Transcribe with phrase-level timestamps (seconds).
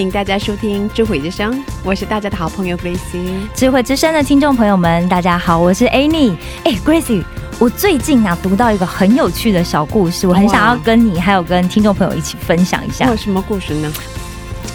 [0.00, 1.52] 迎大家收听《智慧之声》，
[1.82, 3.48] 我是大家的好朋友 Gracie。
[3.54, 6.36] 智慧之声的听众朋友们，大家好，我是 Annie。
[6.64, 7.24] 哎，Gracie，
[7.58, 13.16] 我最近啊读到一个很有趣的小故事，我很想要跟你还有跟听众朋友一起分享一下有。
[13.16, 13.92] 什么故事呢？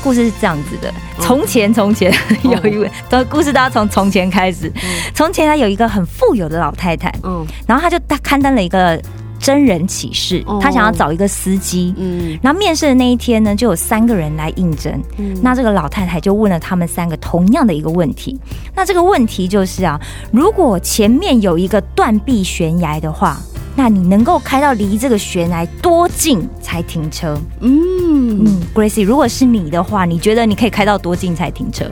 [0.04, 4.70] 故事是这样子的：从前，从前有一位，的故事都要从从前开始。
[5.14, 9.02] 从前呢，有一个很富有的老太太，嗯然后她就大刊登了一个
[9.44, 11.94] 真人启事哦，她想要找一个司机。
[11.98, 14.90] 嗯然后面试的那一天呢，就有三个人来应征。
[15.18, 18.40] 嗯那这个老太太就问了他们三个同样的一个问题。
[18.74, 20.00] 那这个问题就是啊，
[20.32, 23.38] 如果前面有一个断壁悬崖的话，
[23.76, 27.38] 那你能够开到离这个悬崖多近才停车？
[27.60, 31.86] 嗯，嗯，Gracie，如果是你的话，你觉得你可以开到多近才停车？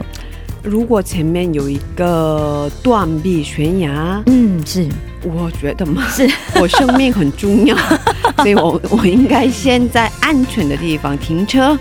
[0.64, 4.88] 如果前面有一个断壁悬崖，嗯，是。
[5.24, 6.28] 我觉得嘛，是，
[6.60, 7.78] 我生命很重要，
[8.38, 11.78] 所以我我应该先在安全的地方停车，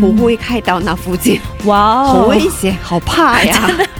[0.00, 3.70] 不会开到那附近，哇好危险，好怕呀，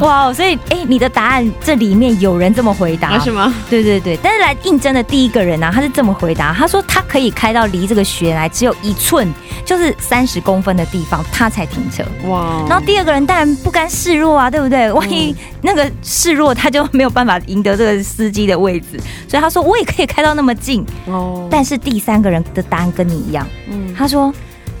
[0.00, 0.34] 哇哦！
[0.34, 3.54] 所以，哎，你的答案这里面有人这么回答啊是吗？
[3.70, 9.32] 对对对，但是来应征的第一个人呢、啊，他是这么回答，他说他可以开到离这个悬崖只有一寸，
[9.64, 12.02] 就是三十公分的地方，他才停车。
[12.28, 14.90] 哇，然后第二个人当然不甘示弱啊，对不对？
[14.92, 20.84] 万一那个示弱，他就没有办法赢得这个司机的位置，所以他说我也可以开到那么近。
[21.06, 24.32] 哦，但是第三个人的答案跟你一样，嗯他说。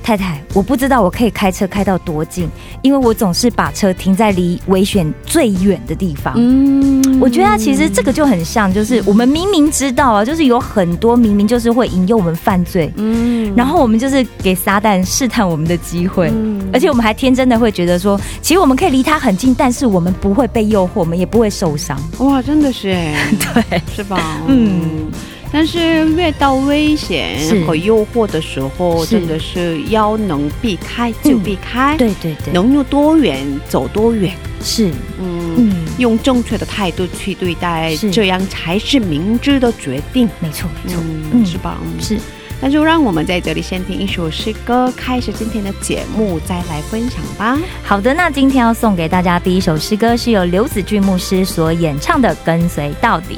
[0.04, 2.46] 太太，我不知道我可以开车开到多近，
[2.82, 6.34] 因为我总是把车停在离危险最远的地方。
[6.36, 21.98] 嗯我觉得他其实这个就很像，就是我们明明知道啊，就是有很多明明就是会引诱我们犯罪，嗯然后我们就是给撒旦试探我们的机会，嗯而且我们还天真的会觉得说，其实我们可以离他很近，但是我们不会被诱惑，我们也不会受伤。
[22.18, 23.16] 哇，真的是哎，
[23.70, 24.20] 对，是吧？
[24.48, 25.12] 嗯嗯。
[25.54, 34.34] 但是遇到危险和诱惑的时候，真的是要能避开就避开，对对对，能有多远走多远。
[34.60, 40.28] 是，嗯，嗯，用正确的态度去对待，这样才是明智的决定。
[40.40, 41.78] 没错没错，嗯，嗯是吧？
[41.84, 42.18] 嗯是。
[42.60, 47.56] 那就让我们在这里先听一首诗歌，开始今天的节目，再来分享吧。
[47.84, 53.36] 好的，那今天要送给大家第一首诗歌是由刘子俊牧师所演唱的《跟随到底》，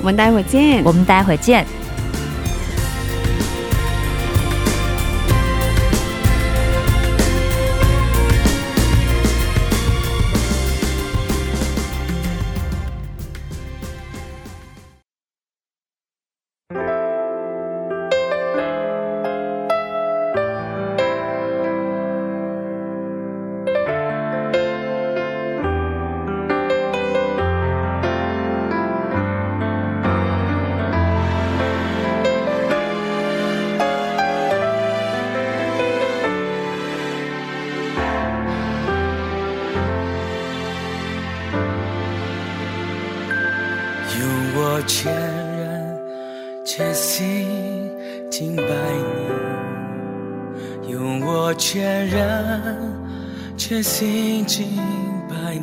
[0.00, 0.82] 我们待会儿见。
[0.84, 1.66] 我们待会儿见。
[53.70, 54.66] 全心敬
[55.28, 55.62] 拜你。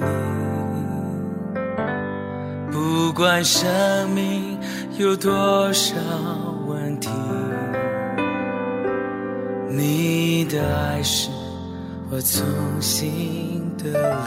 [2.71, 4.57] 不管生命
[4.97, 5.93] 有多少
[6.65, 7.09] 问题，
[9.69, 11.29] 你的爱是
[12.09, 12.45] 我从
[12.79, 14.17] 心的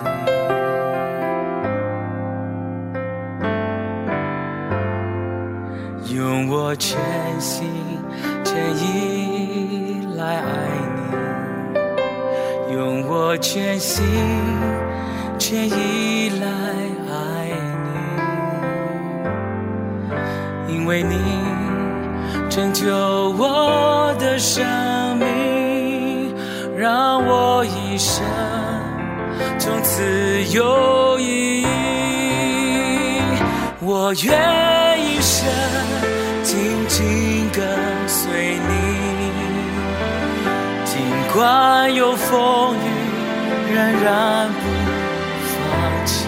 [13.40, 14.04] 全心
[15.38, 16.46] 全意来
[17.10, 17.14] 爱
[20.68, 21.16] 你，因为你
[22.50, 22.86] 拯救
[23.38, 24.62] 我的生
[25.16, 26.34] 命，
[26.76, 28.22] 让我一生
[29.58, 30.02] 从此
[30.52, 31.66] 有意义。
[33.80, 35.48] 我愿一生
[36.42, 37.64] 紧紧跟
[38.06, 38.72] 随你，
[40.84, 41.00] 尽
[41.32, 42.69] 管有风，
[43.80, 44.60] 仍然不
[45.48, 46.26] 放弃。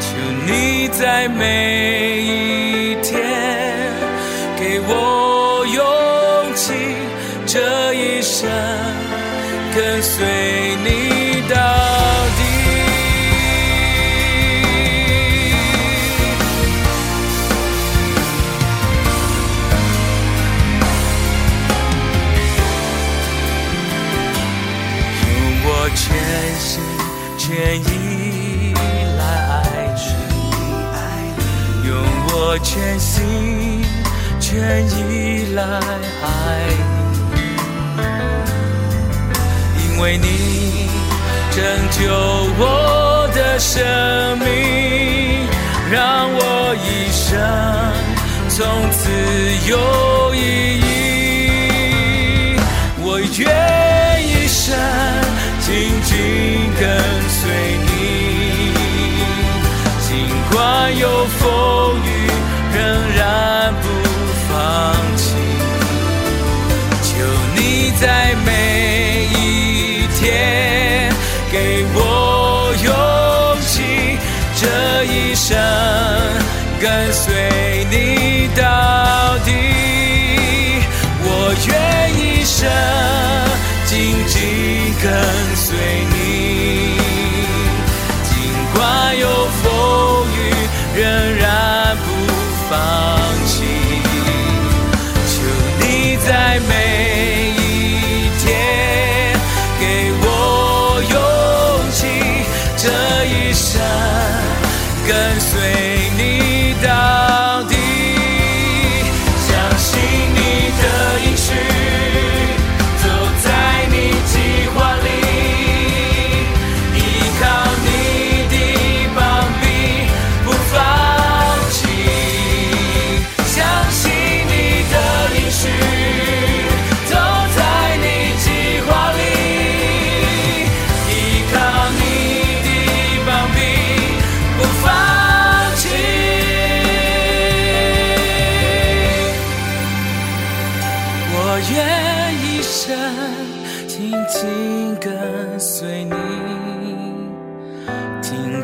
[0.00, 0.06] 求
[0.46, 3.12] 你在每一天
[4.58, 6.72] 给我勇气，
[7.46, 8.48] 这一生
[9.74, 10.24] 跟随
[10.82, 11.01] 你
[32.62, 33.84] 全心
[34.40, 35.62] 全意来
[36.22, 36.26] 爱
[37.96, 38.02] 你，
[39.82, 40.26] 因为你
[41.50, 42.00] 拯救
[42.58, 43.82] 我的生
[44.38, 44.46] 命，
[45.90, 47.28] 让我一生
[48.48, 48.56] 从
[48.90, 49.00] 此
[49.68, 50.38] 有意
[50.80, 50.80] 义。
[53.04, 53.42] 我愿
[54.26, 54.74] 一生
[55.60, 55.68] 紧
[56.04, 56.10] 紧
[56.80, 56.82] 跟
[57.28, 57.40] 随
[57.86, 57.90] 你，
[60.00, 60.10] 尽
[60.50, 60.56] 管
[60.98, 61.04] 有
[61.38, 61.40] 风
[62.04, 62.11] 雨，
[63.22, 63.86] 然不
[64.48, 64.52] 放
[65.16, 65.24] 弃。
[67.02, 67.10] 求
[67.54, 67.60] 你
[68.00, 68.50] 在每
[69.32, 69.38] 一
[70.18, 70.20] 天
[71.52, 71.56] 给
[71.94, 71.98] 我
[72.82, 72.90] 勇
[73.70, 73.72] 气，
[74.60, 74.62] 这
[75.04, 75.48] 一生
[76.80, 77.24] 跟随
[77.90, 77.96] 你
[78.56, 78.60] 到
[79.44, 79.50] 底。
[81.24, 81.26] 我
[81.68, 81.70] 愿
[82.18, 82.58] 一生
[83.86, 83.94] 紧
[84.26, 84.34] 紧
[85.00, 85.06] 跟
[85.54, 85.68] 随
[86.10, 86.11] 你，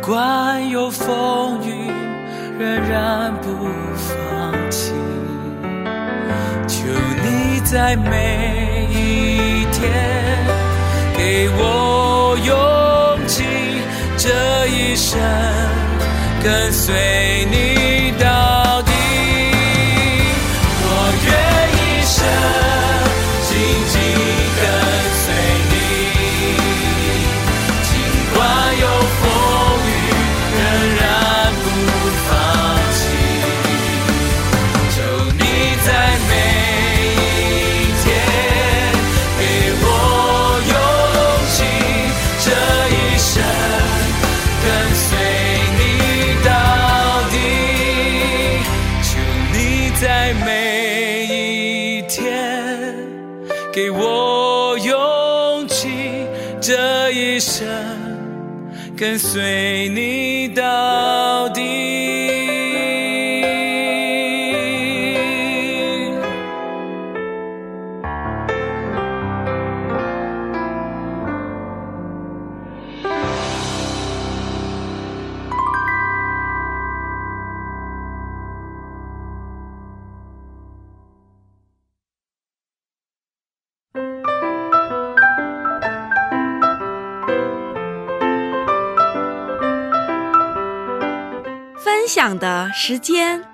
[0.08, 1.92] 管有风雨，
[2.58, 4.94] 仍然不放弃。
[6.66, 6.86] 求
[7.22, 9.92] 你在每一天
[11.14, 12.56] 给我勇
[13.26, 13.44] 气，
[14.16, 15.20] 这一生
[16.42, 17.77] 跟随你
[58.98, 60.17] 跟随你。
[92.88, 93.47] 时间。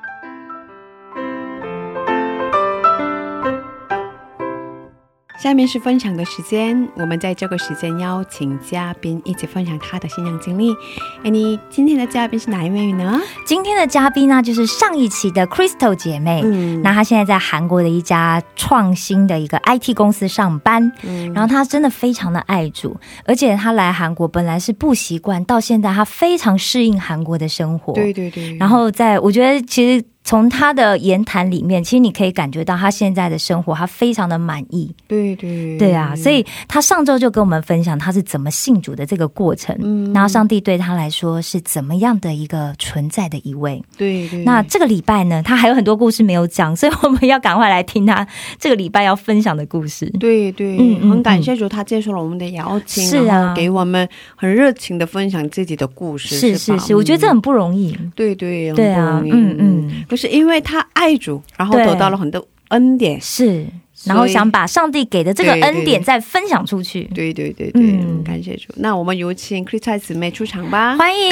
[5.55, 10.75] 下面是分享的时间，我们在这个时间邀请嘉宾一起分享他的信仰经历。
[11.23, 13.23] 哎，你今天的嘉宾是哪一位呢？
[13.47, 16.43] 今天的嘉宾呢，就是上一期的 Crystal 姐妹。
[16.43, 27.93] 嗯那她现在在韩国的一家创新的一个 IT 公司上班，嗯然后她真的非常的爱主，而且她来韩国本来是不习惯，到现在她非常适应韩国的生活。
[27.93, 34.91] 对对对，然后在我觉得其实从他的言谈里面，其实你可以感觉到他现在的生活，他非常的满意。
[35.07, 35.77] 对对。
[35.79, 40.13] 对啊，所以他上周就跟我们分享他是怎么信主的这个过程，嗯。
[40.15, 43.83] 然后上帝对他来说是怎么样的一个存在的一位。
[43.99, 48.27] 对对，那这个礼拜呢，他还有很多故事没有讲，所以我们要赶快来听他
[48.59, 50.09] 这个礼拜要分享的故事。
[50.19, 53.53] 对对，嗯嗯很感谢主，他接受了我们的邀请，是啊。
[53.55, 57.95] 给我们很热情的分享自己的故事，是是是是，我觉得这很不容易。
[58.01, 58.11] 嗯。
[58.17, 63.67] 对对很对啊嗯嗯，可是因为他爱主，然后得到了很多恩典，是，
[64.05, 67.03] 然后想把上帝给的这个恩典再分享出去。
[67.13, 68.23] 对对对对，嗯。
[68.23, 68.69] 感谢主。
[68.77, 71.29] 那我们有请 Chris 蔡姊妹出场吧，欢迎，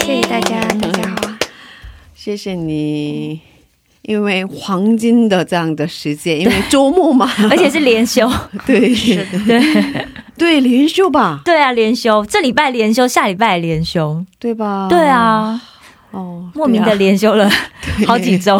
[0.00, 1.16] 谢谢大家，大家好。
[2.14, 3.38] 谢谢你。
[4.00, 8.26] 因为黄金的这样的时间，因为周末嘛， 而且是连休，
[8.64, 8.94] 对。
[8.96, 10.00] 对
[10.38, 14.86] 对连休吧，对啊，连休，这礼拜连休，下礼拜连休，对吧？
[14.88, 15.60] 对，啊，
[16.16, 17.48] 哦，莫名的连休了
[18.06, 18.58] 好几周，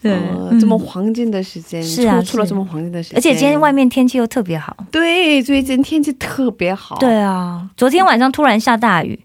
[0.00, 0.16] 对。
[0.60, 4.76] 这么黄金的时间，是啊出出了这么黄金的时间，而且今天外面天气又特别好。
[4.90, 9.18] 对最近天气特别好，对啊，昨天晚上突然下大雨。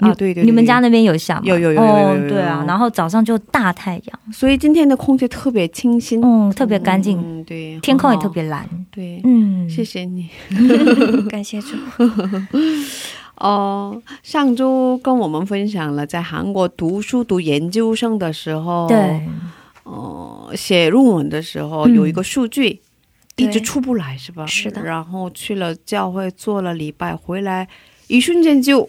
[0.00, 1.42] 啊，对对，对你们家那边有下吗？
[1.44, 2.22] 有有有有有有哦有。
[2.24, 10.28] 有对啊，然后早上就大太阳，所以今天的空气特别清新，嗯，特别干净，嗯，对，天空也特别蓝，对，嗯，谢谢你。
[11.28, 11.76] 感谢主，
[13.40, 19.26] 哦，上周跟我们分享了在韩国读书读研究生的时候，对，
[19.84, 21.94] 哦，写论文的时候、嗯。
[21.94, 22.80] 有一个数据
[23.36, 24.44] 一直出不来，是吧？
[24.46, 24.82] 是的。
[24.82, 27.66] 然后去了教会做了礼拜，回来
[28.08, 28.88] 一瞬间就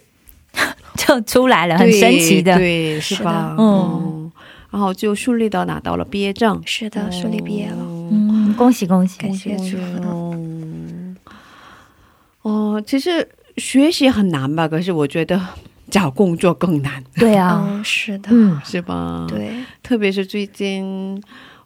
[0.98, 3.56] 就出来了，很神奇的，对，是是吧？
[3.58, 3.64] 的。
[3.64, 4.32] 嗯，
[4.70, 7.78] 然后就顺利的拿到了毕业证，是的，顺利毕业了。
[7.80, 8.86] 嗯嗯，恭喜。
[8.86, 9.78] 恭喜，感谢主。
[10.04, 11.16] 嗯。
[12.42, 13.26] 哦，其实
[13.62, 14.68] 学习很难吧？
[14.68, 15.40] 可是我觉得
[15.90, 19.52] 找工作更难，对啊，嗯，是的，嗯，是吧？，对，
[19.84, 21.16] 特别是最近，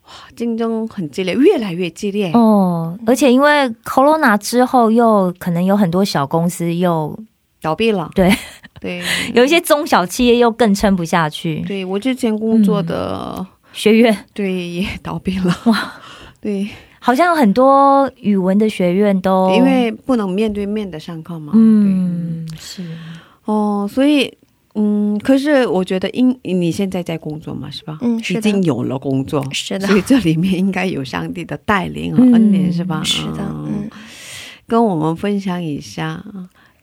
[0.04, 2.32] 哇，竞争很激烈，越来越激烈。
[2.34, 7.18] 哦，而且因为 corona 之后，又可能有很多小公司又
[7.62, 8.12] 倒闭了。
[8.14, 8.32] 对。
[8.82, 9.02] 对，
[9.34, 14.16] 有一些中小企业又更撑不下去，对我之前工作的、学院。
[14.34, 15.58] 对也倒闭了。
[15.66, 15.94] 哇，
[16.42, 16.68] 对，
[17.06, 21.52] 好像有很多语文的学院都因为不能面对面的上课嘛。
[21.56, 22.84] 嗯是，
[23.46, 24.36] 哦，所以。
[24.78, 27.98] 嗯，可是我觉得因你现在在工作嘛，是吧？
[28.02, 33.02] 嗯是的已经有了工作，是的所，以这里面应该有上帝的带领和嗯恩典，是吧？
[33.06, 33.90] 是的，嗯
[34.68, 36.22] 跟我们分享一下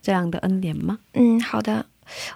[0.00, 1.00] 这样的恩典吗？
[1.12, 1.84] 嗯，好的，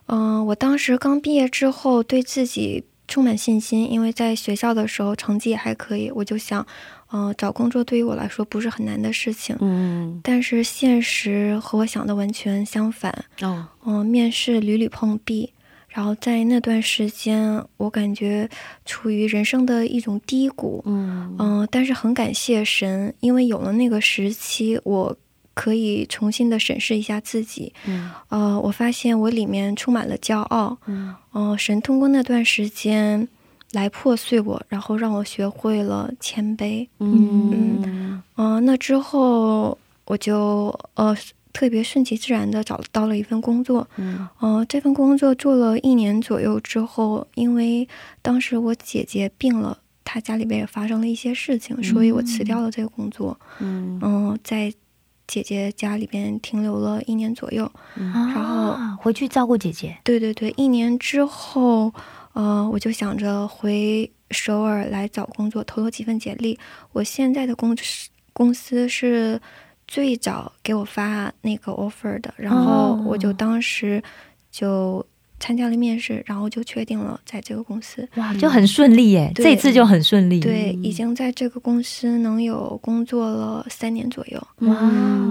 [0.08, 6.66] 嗯、我当时刚毕业之后，对自己充满信心，因为在学校的时候成绩也还可以，我就想，
[7.16, 9.56] 嗯、找工作对于我来说不是很难的事情。
[9.60, 15.50] 嗯，但是现实和我想的完全相反，哦，嗯、面试屡屡碰壁，
[15.88, 18.48] 然后在那段时间，我感觉
[18.84, 21.34] 处于人生的一种低谷，嗯。
[21.38, 25.16] 嗯、但是很感谢神，因为有了那个时期，我
[25.54, 28.10] 可以重新的审视一下自己，嗯。
[28.28, 31.14] 呃，我发现我里面充满了骄傲，嗯。
[31.32, 33.26] 呃，神通过那段时间
[33.72, 38.22] 来破碎我，然后让我学会了谦卑，嗯。
[38.36, 41.16] 嗯、那之后我就呃
[41.52, 44.28] 特别顺其自然的找到了一份工作，嗯。
[44.40, 47.88] 呃，这份工作做了一年左右之后，因为
[48.22, 53.38] 当时我姐姐病了，她家里边也发生了一些事情，所以我辞掉了这个工作。
[53.58, 53.98] 嗯。
[54.02, 54.72] 嗯、在
[55.26, 57.70] 姐姐家里边停留了一年左右。
[57.94, 61.92] 然后啊回去照顾姐姐，对对对，一年之后，
[62.36, 66.58] 呃，我就想着回首尔来找工作，投了几份简历。
[66.92, 69.40] 我现在的公司公司是
[69.88, 74.02] 最早给我发那个 offer 的，然后哦我就当时
[74.50, 75.04] 就
[75.40, 78.06] 参加了面试，然后就确定了在这个公司。
[78.16, 84.38] 哇，就很顺利耶，对这次就很顺利，对，已经在这个公司能有工作了三年左右。
[84.58, 84.76] 哇，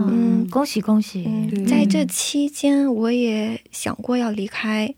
[0.10, 4.92] 嗯恭喜恭喜，嗯，在这期间，我也想过要离开，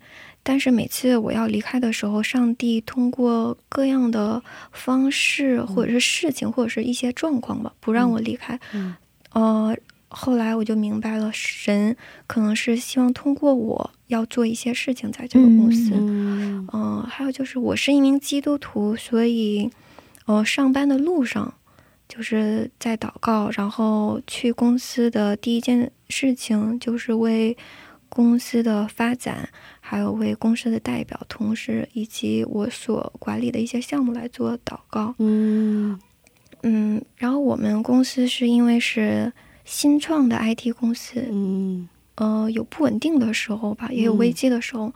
[0.49, 8.57] 但是每次我要离开的时候，上帝通过各样的方式，或者是事情，或者是一些状况吧，不让我离开。
[8.73, 8.95] 嗯
[9.33, 9.75] 呃，
[10.07, 11.93] 后来我就明白了，神
[12.27, 15.91] 可能是希望通过我要做一些事情在这个公司。
[15.95, 19.69] 嗯嗯、还有就是我是一名基督徒，所以，
[20.27, 21.53] 呃，上班的路上
[22.07, 27.57] 就是在祷告，然后去公司的第一件事情就是为
[28.09, 29.49] 公司的发展，
[29.79, 35.13] 还有为公司的代表、同事以及我所管理的一些项目来做祷告。
[35.19, 35.99] 嗯
[36.63, 39.31] 嗯，然后我们公司是因为是
[39.63, 44.91] 新创的 IT 公司，嗯呃，有不稳定的时候吧，也有危机的时候。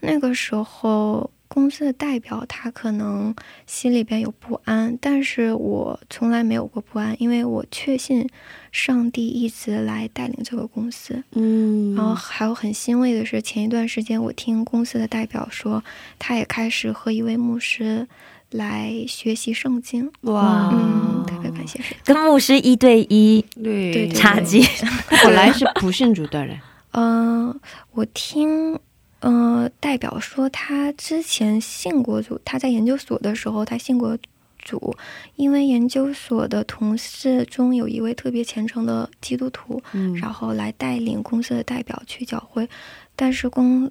[0.00, 3.32] 那个时候公司的代表他可能
[3.64, 8.28] 心里边有不安，但是我从来没有过不安，因为我确信
[8.72, 11.22] 上帝一直来带领这个公司。
[11.30, 15.80] 嗯，然后还有很欣慰的是，前一段时间我听公司的代表说，
[16.18, 18.08] 他也开始和一位牧师
[18.50, 20.10] 来学习圣经。
[20.22, 21.96] 哇，嗯，特别感谢神。
[22.04, 24.60] 跟牧师一对一对对对插机，
[25.06, 26.58] 他本来是不信主的人，
[26.90, 27.60] 嗯、
[27.92, 28.76] 我听，
[29.24, 34.16] 呃，代表说他之前信过主，他在研究所的时候他信过
[34.58, 34.94] 主，
[35.36, 42.68] 因为研究所的同事中有一位特别虔诚的基督徒，嗯，然后来带领公司的代表去教会，
[43.16, 43.90] 但是公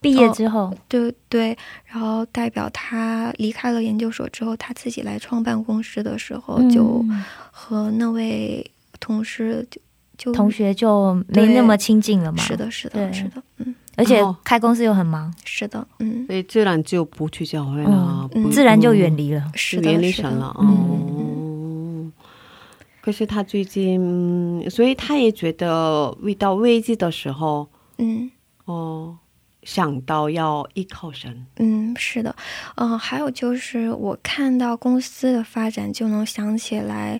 [0.00, 7.04] 毕业之后，对对，然后代表他离开了研究所之后，他自己来创办公司的时候，就。
[7.08, 7.24] 嗯
[7.60, 8.64] 和那位
[9.00, 9.66] 同事
[10.34, 12.38] 同学就没那么亲近了嘛。
[12.38, 14.36] 是，的，是的，是的，嗯，而且哦。
[14.44, 19.50] 开公司又很忙，是的，嗯，所以自然就不去教会了，嗯自然就远，离了。
[19.54, 20.54] 是的，远离神了。
[20.60, 22.12] 嗯哦，
[23.00, 24.00] 可是他最近，
[24.64, 28.30] 嗯所以他也觉得遇到危机的时候，嗯。
[28.64, 29.16] 哦，
[29.62, 31.46] 想到要依靠神。
[31.56, 32.34] 嗯，是的，
[32.76, 37.18] 嗯、还有就是我看到公司的发展，就能想起来，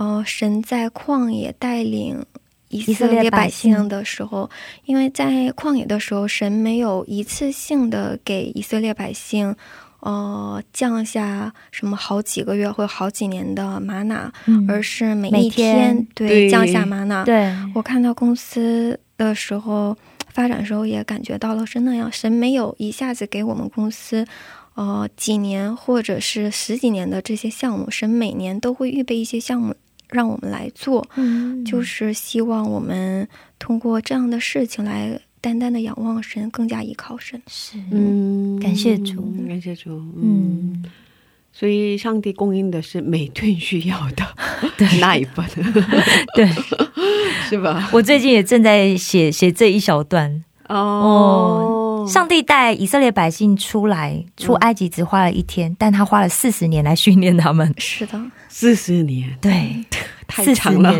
[0.00, 2.24] 呃，神在旷野带领。
[2.70, 4.48] 以以色列百百姓姓的时候，
[4.84, 5.26] 因为在
[5.56, 9.54] 旷野的时候，神没有一次性的给以色列百姓，
[9.98, 17.24] 呃，降下什么好几个月或好几年的玛纳，嗯而是每每一天天对对降下玛纳。
[17.24, 19.96] 对，我看到公司的时候，
[20.28, 24.24] 发展的时候也感觉到了是那样，神没有一下子给我们公司，
[24.76, 29.74] 呃，几年或者是十几年的这些项目，神每年都会预备一些项目
[30.10, 31.64] 让我们来做，嗯。
[31.64, 33.26] 就是希望我们
[33.58, 37.40] 通过这样的事情来单单的仰望神，更加依靠神。
[37.46, 39.32] 是，嗯，感谢主。
[39.48, 39.90] 感谢主。
[40.16, 40.84] 嗯，嗯，
[41.52, 44.24] 所以上帝供应的是每顿需要的
[45.00, 45.44] 那一份，
[46.34, 46.48] 对。
[47.48, 47.90] 是吧？
[47.92, 50.44] 我最近也正在写写这一小段。
[50.74, 57.74] 哦，上帝带以色列百姓出来出埃及只花了一天，但他花了四十年来训练他们。
[57.78, 59.84] 是的，四十年，对，
[60.26, 60.92] 太长了。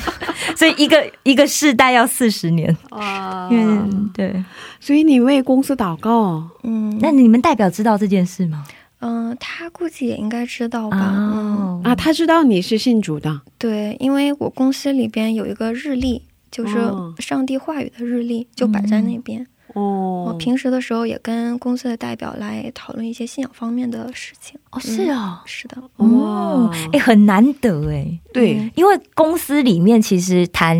[0.54, 2.74] 所以一个一个世代要四十年。
[2.90, 4.44] 啊因为对，
[4.80, 8.64] 所以你为公司祷告，嗯，那你们代表知道这件事吗？
[9.00, 11.56] 嗯、他估计也应该知道吧，嗯。
[11.56, 16.22] 哦啊，他知道你是信主的，对，因为我公司里边有一个日历，
[16.56, 17.14] 就是哦。
[17.18, 19.46] 上帝话语的日历，就摆在那边。
[19.74, 20.24] 哦。
[20.28, 24.58] 我平时的时候也跟公司的代表来讨论一些信仰方面的事情。
[24.70, 30.76] 哦，是哦，是的，哦，哎，很难得哎，对嗯，因为公司里面其实谈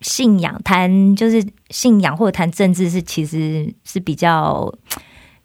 [0.00, 4.72] 信仰、谈就是信仰或者谈政治是其实是比较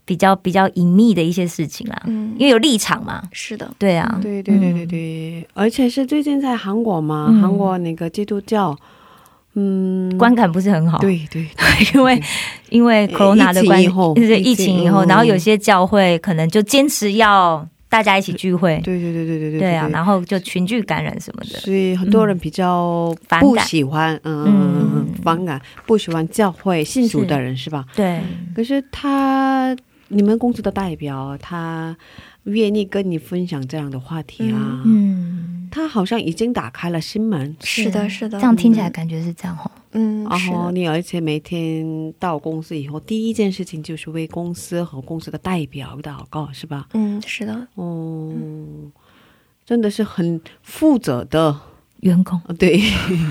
[0.05, 3.23] 比较比较隐秘的一些事情啦，嗯，因为有立场嘛。
[3.31, 7.41] 是的，对啊，对对对对对，而且是最近在韩国嘛，嗯。
[7.41, 8.77] 韩国那个基督教，
[9.59, 11.45] 嗯，观感不是很好，对对
[11.93, 12.21] 因为
[12.69, 27.83] 因为 corona 的关系疫情以后，对疫情以后，嗯然后有些教会可能就坚持要大家一起聚会，对对对对对对对啊，然后就群聚感染什么的，所以很多人比较反感不喜欢，嗯嗯嗯嗯，反感，不喜欢教会信主的人是吧？
[27.95, 28.21] 对，
[28.55, 29.75] 可是他，
[30.09, 31.95] 你们公司的代表，他
[32.43, 37.55] 愿意跟你分享这样的话题啊，嗯，他好像已经打开了心门。
[37.61, 38.39] 是的，是的。
[38.39, 39.69] 这样听起来感觉是这样哦。
[39.91, 46.87] 嗯，然，后你而且每天到公司以后，第一件事情就是为公司和公司的代表祷告，是吧？
[46.93, 48.31] 嗯，是的，哦，
[49.65, 51.59] 真的是很负责的，
[52.01, 52.79] 员工呃对，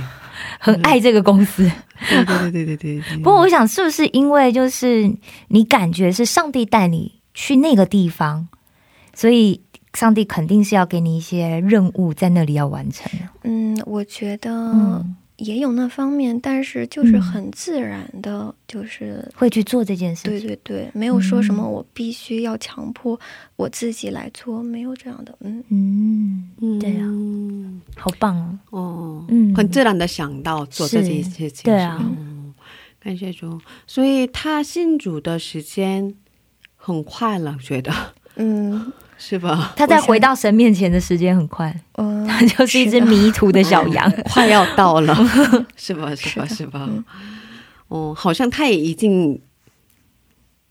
[0.58, 1.70] 很爱这个公司，
[2.08, 3.16] 对对对对对对。
[3.18, 5.12] 不过我想是不是因为就是
[5.48, 8.48] 你感觉是上帝带你去那个地方，
[9.18, 9.61] 所以
[9.94, 13.11] 上帝肯定是要给你一些任务在那里要完成。
[13.42, 20.46] 嗯，我觉得嗯，也有那方面，但是就是嗯很自然的，就是会去做这件事对情。
[20.46, 23.18] 对对，没有说什么嗯我必须要强迫
[23.57, 25.37] 我自己来做，没有这样的。
[25.40, 27.04] 嗯，嗯，嗯对啊
[27.96, 28.38] 好棒
[28.70, 28.78] 哦。
[28.78, 32.00] 哦，嗯很自然的想到做这件是事情，对啊
[33.00, 33.61] 感谢主。
[33.85, 36.14] 所以他信主的时间
[36.76, 37.92] 很快了，觉得
[38.37, 39.72] 嗯是吧？
[39.76, 44.11] 他在回到神面前的时间很快，嗯， 他就是一只迷途的小羊。
[44.31, 45.14] 快要到了，
[45.76, 46.14] 是吧？
[46.14, 46.46] 是吧？
[46.46, 46.87] 是吧？
[46.88, 47.04] 嗯
[47.88, 49.40] 哦，好像他也已经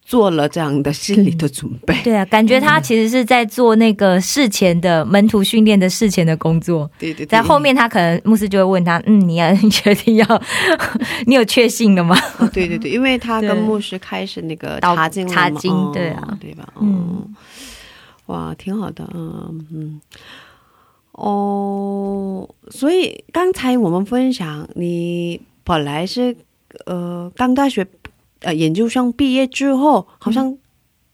[0.05, 1.93] 做了这样的心理的准备。
[2.03, 10.41] 对啊，感觉他其实是在做那个事前的门徒训练的事前的工作，对对对，在后面他可能牧师就会问他，嗯，你要你确定要，
[11.25, 12.15] 你有确信了吗？
[12.39, 16.65] 哦对对对，因为他跟牧师开始那个祷查经查经哦对啊对吧？
[16.79, 17.35] 嗯嗯，
[18.27, 20.01] 哇，挺好的，嗯嗯。
[21.11, 26.37] 哦，所以刚才我们分享，你本来是
[26.85, 27.87] 呃刚大学
[28.41, 30.57] 呃研究生毕业之后，好像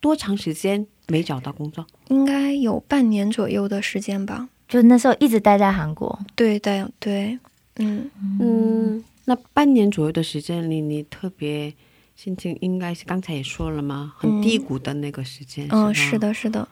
[0.02, 1.88] 多长时间没找到工作？
[2.10, 4.50] 应该有半年左右的时间吧。
[4.68, 7.40] 就那时候一直待在韩国，对对对，
[7.78, 8.10] 嗯，
[8.42, 11.74] 嗯，那半年左右的时间里，你特别
[12.16, 14.14] 心情应该是刚才也说了吗？
[14.18, 16.68] 很低谷的那个时间，嗯，吧是，的，是的，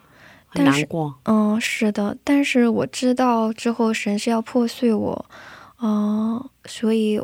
[0.54, 1.16] 很但是难过。
[1.26, 2.16] 嗯，是的。
[2.24, 5.26] 但是我知道之后神是要破碎我，
[5.82, 7.20] 嗯、所以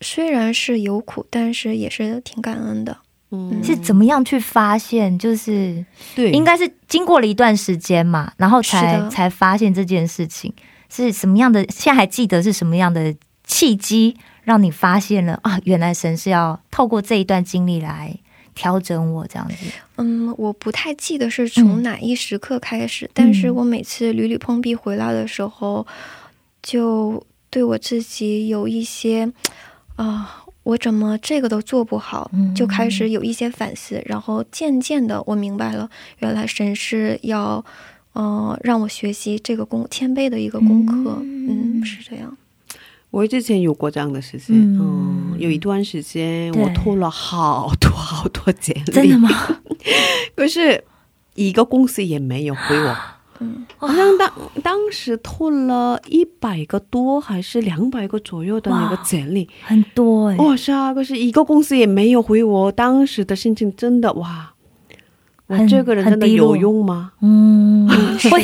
[0.00, 2.96] 虽然是有苦，但是也是挺感恩的。
[3.32, 5.16] 嗯是怎么样去发现？
[5.16, 5.84] 就是
[6.16, 10.52] 对，应该是经过了一段时间嘛，然后才才发现这件事情
[10.88, 11.64] 是什么样的。
[11.68, 13.14] 现在还记得是什么样的
[13.44, 15.60] 契机，让你发现了啊？
[15.62, 18.18] 原来神是要透过这一段经历来
[18.54, 19.56] 调整我这样子。
[19.96, 21.48] 嗯，我不太记得是嗯。
[21.48, 25.86] 从哪一时刻开始，但是我每次屡屡碰壁回来的时候，
[26.62, 29.32] 就对我自己有一些
[29.96, 37.64] 啊、我怎么这个都做不好，嗯就开始有一些反思，然后渐渐的我明白了，原来神是要。
[38.12, 41.78] 呃，让我学习这个功谦卑的一个功课，嗯。
[41.80, 42.36] 嗯，是这样，
[43.10, 44.78] 我之前有过这样的事情，嗯。
[44.80, 49.28] 嗯，有一段时间我投了好多好多简历，真的吗？
[50.36, 50.84] 可是
[51.34, 52.96] 一个公司也没有回我，
[53.40, 54.30] 嗯，好像当
[54.62, 64.52] 当时投了一百个多还是两百个左右的那个简历，很多哎、哇，是啊，可是一个公司也没有回我，当时的心情真的哇，
[65.58, 67.12] 我这个人真的有用吗？
[67.20, 67.86] 嗯。
[67.88, 68.42] 嗯，会，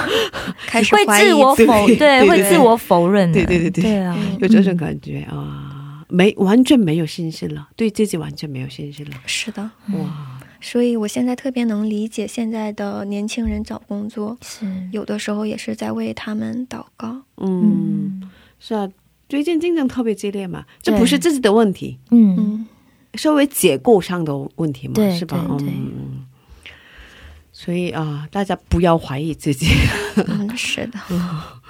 [0.66, 3.84] 开始会怀疑自我否对，会自我否认的，对对对对。
[3.84, 14.66] 对啊，嗯有这种感觉啊，没完全没有信心了，对自己完全没有信心了，是的，哇，所以我现在特别能理解现在的年轻人找工作，是。
[14.92, 17.20] 有的时候也是在为他们祷告。
[17.36, 18.22] 嗯，
[18.58, 18.88] 是啊，
[19.28, 22.36] 最近竞争特别激烈嘛，这不是自己的问题，嗯。
[22.38, 22.66] 嗯，
[23.14, 25.44] 稍微结构上的问题嘛，是吧？
[25.60, 26.24] 嗯，
[27.66, 29.66] 所以啊，大家不要怀疑自己。
[30.28, 31.00] 嗯，是的，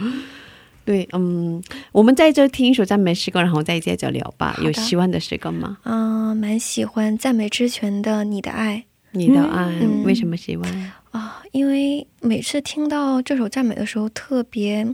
[0.85, 4.55] 对，嗯，我们在这听一首赞美诗歌，然后再接着聊吧。
[4.63, 5.79] 有喜欢的诗歌吗？
[5.85, 10.71] 嗯、蛮喜欢赞美之泉的《你的爱你的爱、嗯为什么喜欢？》
[11.19, 14.87] 啊，因为每次听到这首赞美的时候，特别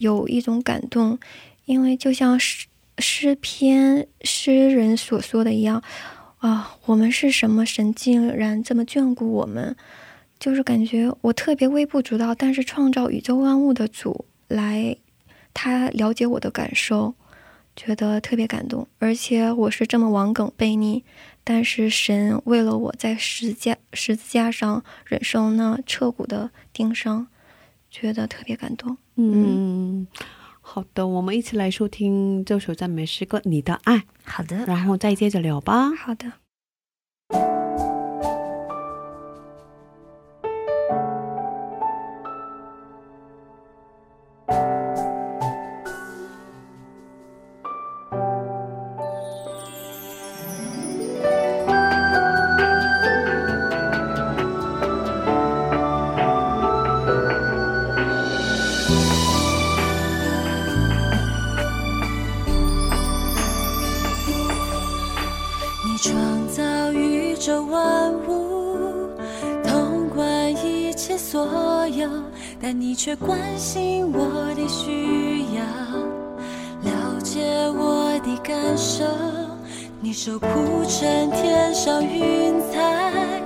[0.00, 1.18] 有一种感动，
[1.64, 2.66] 因为就像诗
[2.98, 5.82] 诗篇诗人所说的一样，
[6.40, 7.64] 啊，我们是什么？
[7.64, 9.74] 神竟然这么眷顾我们，
[10.42, 14.96] 就是感觉我特别微不足道，但是创造宇宙万物的主来，
[15.54, 17.14] 他了解我的感受，
[17.76, 18.88] 觉得特别感动。
[18.98, 21.04] 而且我是这么顽梗悖逆，
[21.44, 27.28] 但是神为了我在十字架十字架上忍受那彻骨的钉伤，
[27.88, 28.96] 觉得特别感动。
[29.14, 30.08] 嗯，
[30.60, 35.94] 好的，我们一起来收听这首赞美诗歌《你的爱》，好的，然后再接着聊吧。
[35.94, 36.32] 好的。
[71.22, 72.10] 所有，
[72.60, 75.62] 但你却关心我的需要，
[76.82, 79.04] 了解我的感受。
[80.00, 83.40] 你守护成天上云彩，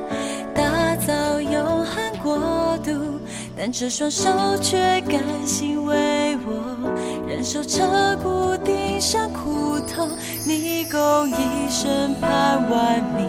[0.55, 3.21] 打造永恒国度，
[3.55, 4.31] 但这双手
[4.63, 6.91] 却甘心为我
[7.29, 7.85] 忍受彻
[8.23, 10.09] 骨钉上苦痛。
[10.47, 13.29] 你公义审判万民，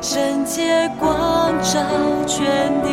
[0.00, 1.80] 圣洁光照
[2.26, 2.88] 全地，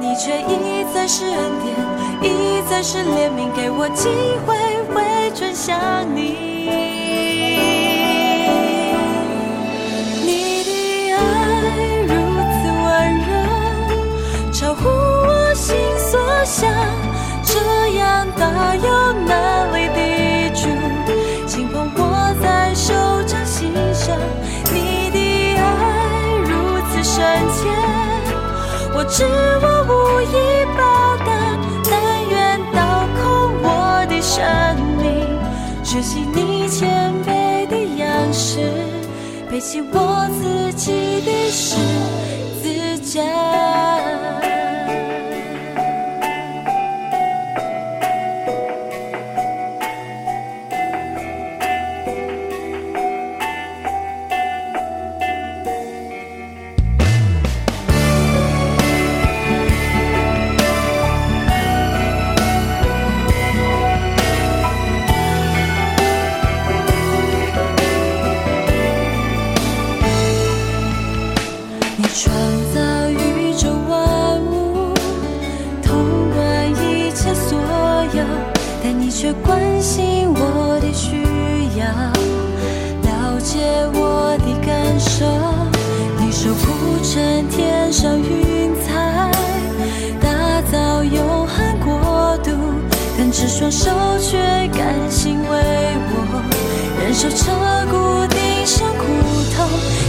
[0.00, 1.74] 你却一再是恩典，
[2.22, 4.08] 一再是怜悯，给我机
[4.44, 4.56] 会
[4.92, 5.78] 回转向
[6.14, 6.20] 你。
[10.24, 11.18] 你的爱
[12.08, 12.12] 如
[12.50, 12.86] 此温
[13.20, 13.30] 柔，
[14.52, 16.70] 超乎我心所想，
[17.44, 17.52] 这
[17.96, 19.32] 样大有能
[19.76, 20.68] 力的主，
[21.46, 22.92] 轻捧我在手
[23.26, 24.16] 掌心上。
[24.72, 25.18] 你的
[25.60, 25.62] 爱
[26.42, 27.68] 如此深切
[28.96, 29.24] 我知
[29.60, 31.28] 我无以报答，
[31.90, 31.92] 但
[32.30, 32.78] 愿倒
[33.18, 33.22] 空
[33.60, 33.66] 我
[34.08, 34.40] 的生
[35.02, 35.04] 命，
[35.82, 38.60] 学习你谦卑的样式，
[39.50, 41.74] 背起我自己的十
[42.62, 43.20] 字架。
[79.24, 81.16] 却关心我的需
[81.80, 81.86] 要，
[83.08, 83.56] 了解
[83.94, 85.24] 我的感受。
[86.20, 89.32] 你守护成天上云彩，
[90.20, 90.28] 打
[90.70, 92.50] 造永恒国度，
[93.16, 94.36] 但只双手却
[94.76, 95.56] 甘心为
[96.10, 96.44] 我
[97.00, 97.50] 忍受彻
[97.90, 99.04] 骨顶上苦
[99.56, 99.66] 痛。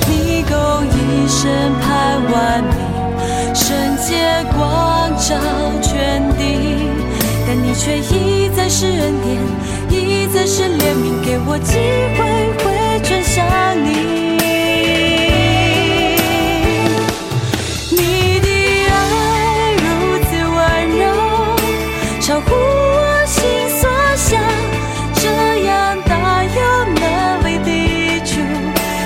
[0.10, 1.50] 你够一生
[1.80, 5.40] 盼完美，圣洁光照
[5.82, 6.85] 全地，
[7.78, 9.38] 却一再是恩典
[9.90, 11.78] 一再是怜悯给我机
[12.16, 12.20] 会
[12.64, 13.46] 会转向
[13.84, 13.88] 你。
[17.92, 18.48] 你的
[18.90, 18.94] 爱
[19.84, 19.84] 如
[20.24, 20.58] 此温
[21.00, 21.04] 柔
[22.22, 23.44] 超乎我心
[23.80, 23.82] 所
[24.16, 24.42] 想。
[25.16, 25.26] 这
[25.66, 26.60] 样大有
[27.02, 28.42] 漫威地球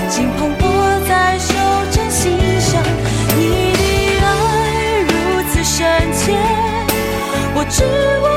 [0.09, 0.65] 竟捧我
[1.07, 1.53] 在手
[1.91, 2.81] 掌心上。
[3.37, 5.09] 你的爱如
[5.51, 5.77] 此深
[6.13, 6.19] 切
[7.55, 8.28] 我只为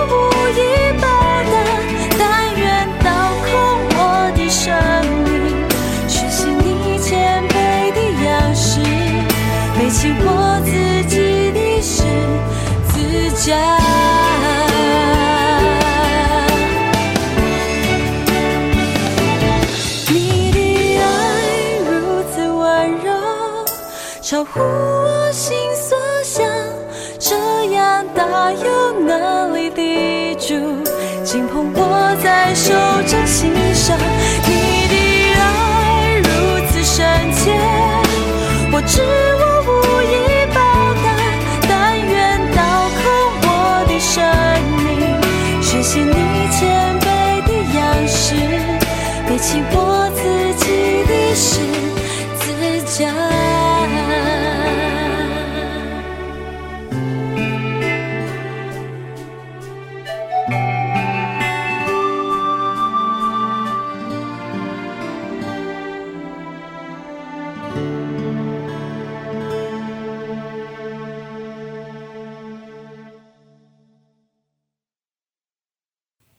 [32.53, 32.75] 我在手
[33.07, 33.97] 掌心上。
[34.45, 34.51] 你
[34.88, 34.95] 的
[35.41, 35.41] 爱
[36.19, 36.29] 如
[36.69, 37.01] 此深
[37.33, 37.51] 切，
[38.71, 39.01] 我知
[39.41, 39.71] 我无
[40.03, 40.12] 以
[40.53, 40.61] 报
[41.03, 41.07] 答，
[41.67, 42.12] 但愿
[42.55, 42.61] 倒
[43.01, 43.01] 空
[43.41, 43.49] 我
[43.88, 44.12] 的生
[44.85, 45.01] 命，
[45.62, 46.12] 学习你
[46.53, 46.61] 谦
[47.01, 48.37] 卑的样式，
[49.27, 49.77] 背起我
[50.15, 50.21] 自
[50.62, 50.67] 己
[51.09, 51.49] 的事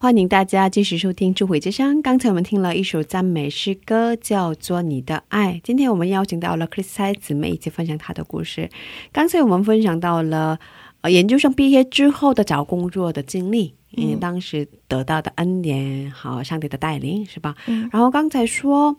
[0.04, 2.00] 欢迎大家继续收听《智慧之声》。
[2.02, 5.54] 刚才我们听了一首赞美诗歌，叫做《你的爱》。
[5.64, 8.70] 今天我们邀请到了 Chris 蔡姊妹一起分享她的故事。
[9.14, 10.60] 刚才我们分享到了
[11.00, 17.56] 呃研究生毕业之后的找工作的经历，嗯，当时得到的恩典和上帝的带领，是吧？
[17.68, 18.98] 嗯然后刚才说，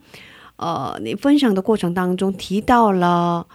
[0.56, 3.46] 呃，你分享的过程当中提到了，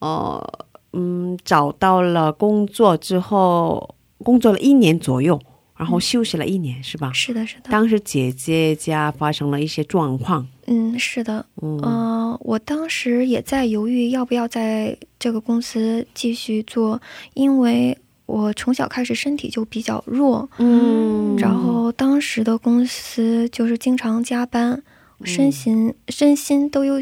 [0.00, 5.40] 呃，嗯，找到了工作之后，工作了一年左右，
[5.78, 7.12] 然后休息了一年，是吧？
[7.14, 11.80] 是的，是的，当时姐姐家发生了一些状况，嗯，是的，嗯。
[11.84, 17.00] 嗯、我当时也在犹豫要不要在这个公司继续做，
[17.34, 21.36] 因为我从小开始身体就比较弱，嗯。
[21.36, 24.82] 然后当时的公司就是经常加班，
[25.22, 26.96] 身心、身心都有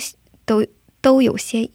[0.45, 0.62] 都
[1.01, 1.71] 都有些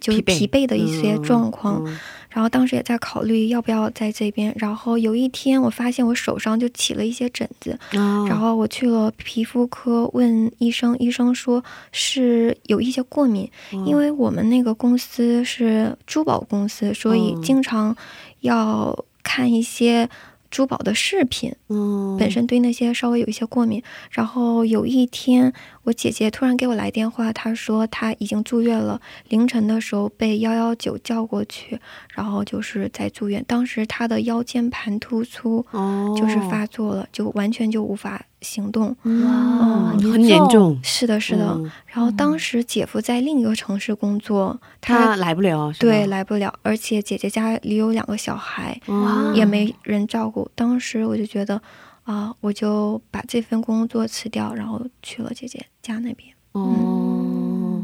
[0.00, 0.66] 就是疲惫。
[0.66, 1.84] 的一些状况。
[1.86, 1.98] 嗯
[2.36, 4.54] 然后当时也在考虑要不要在这边。
[4.58, 17.96] 然后有一天我发现我手上就起了一些疹子，嗯然后我去了皮肤科问医生，医生说是有一些过敏，嗯因为我们那个公司是珠宝公司，所以嗯经常
[18.40, 20.06] 要看一些
[20.56, 21.54] 珠宝的饰品。
[21.68, 23.82] 嗯本身对那些稍微有一些过敏。
[24.10, 31.78] 然后有一天，我姐姐突然给我来电话，她说她已经住院了，凌晨的时候被幺幺九叫过去，
[32.14, 33.44] 然后就是在住院。
[33.46, 38.88] 当时她的腰间盘突出哦就是发作了，就完全就无法行动。
[38.88, 41.46] 哇嗯很严重重，是的，是的。
[41.54, 48.78] 嗯然后当时姐夫在另一个城市工作，他来不了，对来不了，而且姐姐家里有两个小孩，
[49.34, 50.50] 也没人照顾。
[50.54, 51.60] 当时我就觉得，
[52.04, 56.28] 啊、我就把这份工作辞掉，然后去了姐姐家那边。
[56.52, 57.82] 哦。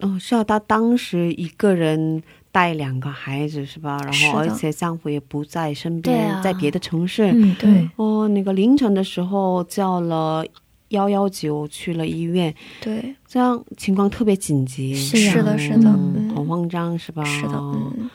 [0.00, 2.20] 哦，是啊，她当时一个人
[2.52, 3.98] 带两个孩子是吧？
[4.04, 7.32] 然后而且丈夫也不在身边，啊在别的城市。
[7.32, 10.44] 嗯，对，哦，那个凌晨的时候叫了
[10.90, 14.94] 幺幺九去了医院，对，这样情况特别紧急。
[14.94, 17.24] 是啊是的，是的，很慌张是吧？
[17.24, 18.10] 是的，嗯，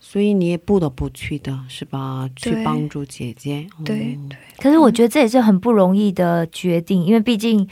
[0.00, 2.26] 所以你也不得不去的是吧？
[2.34, 3.66] 去帮助姐姐。
[3.84, 7.68] 对哦对，可是我觉得这也是很不容易的决定，因为毕竟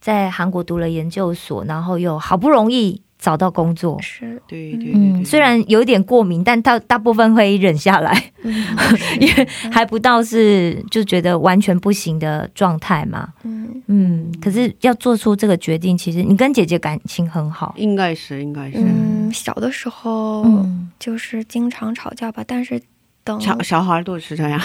[0.00, 3.98] 在韩国读了研究所，然后又好不容易找到工作。
[4.02, 8.52] 是，对对对对嗯，虽然有点过敏，但大大部分会忍下来，嗯，
[9.18, 13.30] 因为还不到是就觉得完全不行的状态嘛。
[13.44, 17.74] 嗯，嗯，可是要做出这个决定，其实你跟姐姐感情很好。
[17.78, 18.76] 应该是应该是。
[18.76, 22.78] 嗯，小的时候嗯，就是经常吵架吧，但是
[23.24, 24.60] 等小小孩都是这样，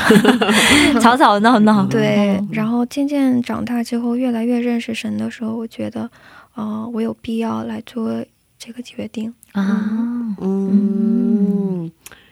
[0.99, 1.85] 吵吵闹闹。
[1.87, 6.09] 对嗯，然后渐渐长大之后，越来越认识神的时候，我觉得，
[6.55, 8.21] 呃，我有必要来做
[8.59, 9.33] 这个决定。
[9.53, 11.89] 啊，嗯，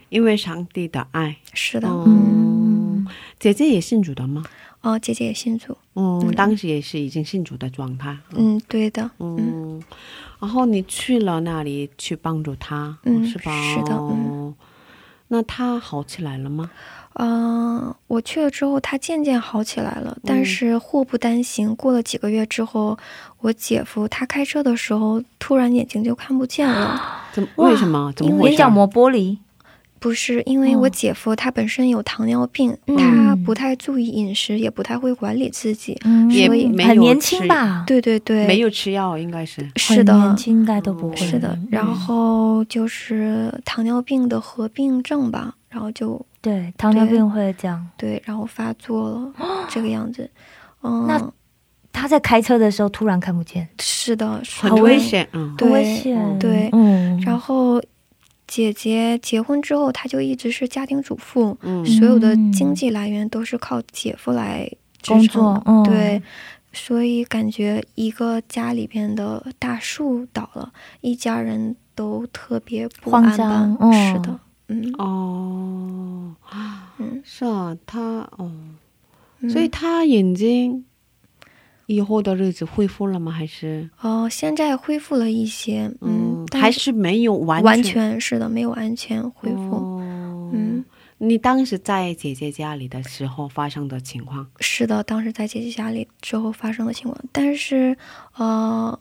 [0.10, 1.38] 因为上帝的爱。
[1.54, 3.08] 是的，嗯嗯，，
[3.40, 4.44] 姐姐也信主的吗？
[4.82, 8.16] 哦，姐姐也信主，嗯，嗯当时也是已经信主的状态。
[8.36, 9.82] 嗯，对的，嗯，
[10.40, 13.52] 然后你去了那里去帮助他，嗯是吧？
[13.74, 14.56] 是的嗯哦
[15.30, 16.70] 那他好起来了吗？
[17.20, 22.98] 嗯、我去了之后，他渐渐好起来了，嗯但是祸不单行，过了几个月之后，
[23.40, 27.02] 我姐夫他开车的时候，突然眼睛就看不见了。
[27.34, 27.50] 怎么？
[27.56, 28.12] 为什么？
[28.16, 28.48] 怎么？
[28.48, 29.38] 眼角膜剥离。
[30.00, 36.00] 不是因为我哦姐夫他本身有糖尿病，嗯他不太注意饮食，也不太会管理自己。
[36.06, 37.84] 嗯所以很年轻吧？
[37.88, 39.68] 对对对，没有吃药，应该是。
[39.76, 41.16] 是的，年轻应该都不会。
[41.16, 47.86] 是的，嗯然后就是糖尿病的合并症吧，然后就对糖尿病会这样。
[47.98, 49.34] 对，然后发作了，
[49.70, 50.30] 这个样子。
[50.82, 51.32] 嗯，那
[51.92, 56.40] 他在开车的时候突然看不见，是的，是很危险，嗯，对很危险。
[56.40, 57.82] 对嗯，然后
[58.46, 64.70] 姐姐结婚之后，她就一直是家庭主妇，嗯所有的经济来源都是靠姐夫来
[65.02, 66.22] 支撑工作，嗯，对，
[66.72, 73.76] 所以感觉一个家里边的大树倒了，一家人都特别不安吧。
[73.80, 74.94] 嗯是的，嗯。
[74.98, 76.36] 哦，
[77.00, 78.00] 嗯，是啊，他
[78.38, 78.52] 哦，
[79.40, 79.50] 嗯。
[79.50, 80.86] 所以他眼睛
[81.86, 83.32] 以后的日子恢复了吗？
[83.32, 83.90] 还是？
[84.02, 89.76] 哦、现在恢复了一些，嗯，但还是没有完完全全是的，没有完全恢复。
[89.76, 90.84] 哦、嗯，
[91.20, 97.96] 你当时在姐姐家里的时候发生的情况，是的，当时在姐姐家里之后发生的情况，但是
[98.36, 99.00] 呃，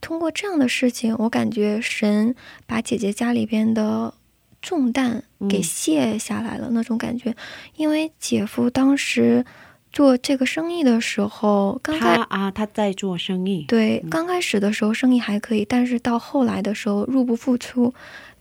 [0.00, 2.34] 通过这样的事情，我感觉神
[2.66, 4.14] 把姐姐家里边的
[4.62, 7.34] 重担给嗯卸下来了、那种感觉，
[7.76, 9.44] 因为姐夫当时
[9.92, 17.92] 做这个生意的时候，刚开他啊，他在做生意，对刚开始的时候生意还可以，但是到后来的时候入不敷出。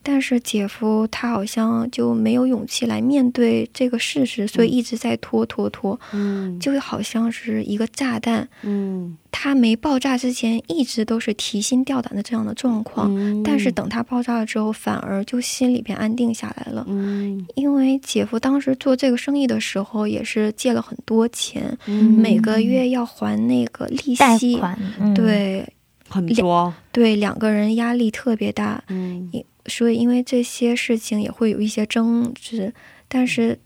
[0.04, 6.00] 但是姐夫他好像就没有勇气来面对这个事实，所以一直在拖拖拖。
[6.12, 16.86] 嗯，就好像是一个炸弹，嗯，他没爆炸之前一直都是提心吊胆的这样的状况，嗯但是等他爆炸了之后，反而就心里边安定下来了。
[16.88, 17.46] 嗯。
[17.56, 22.06] 因为姐夫当时做这个生意的时候，也是借了很多钱，嗯。
[22.06, 25.66] 每个月要还那个利贷息，款，嗯，对
[26.08, 29.30] 很多，对，两个人压力特别大，嗯
[29.66, 32.74] 所以因为这些事情也会有一些争执，
[33.08, 33.60] 但是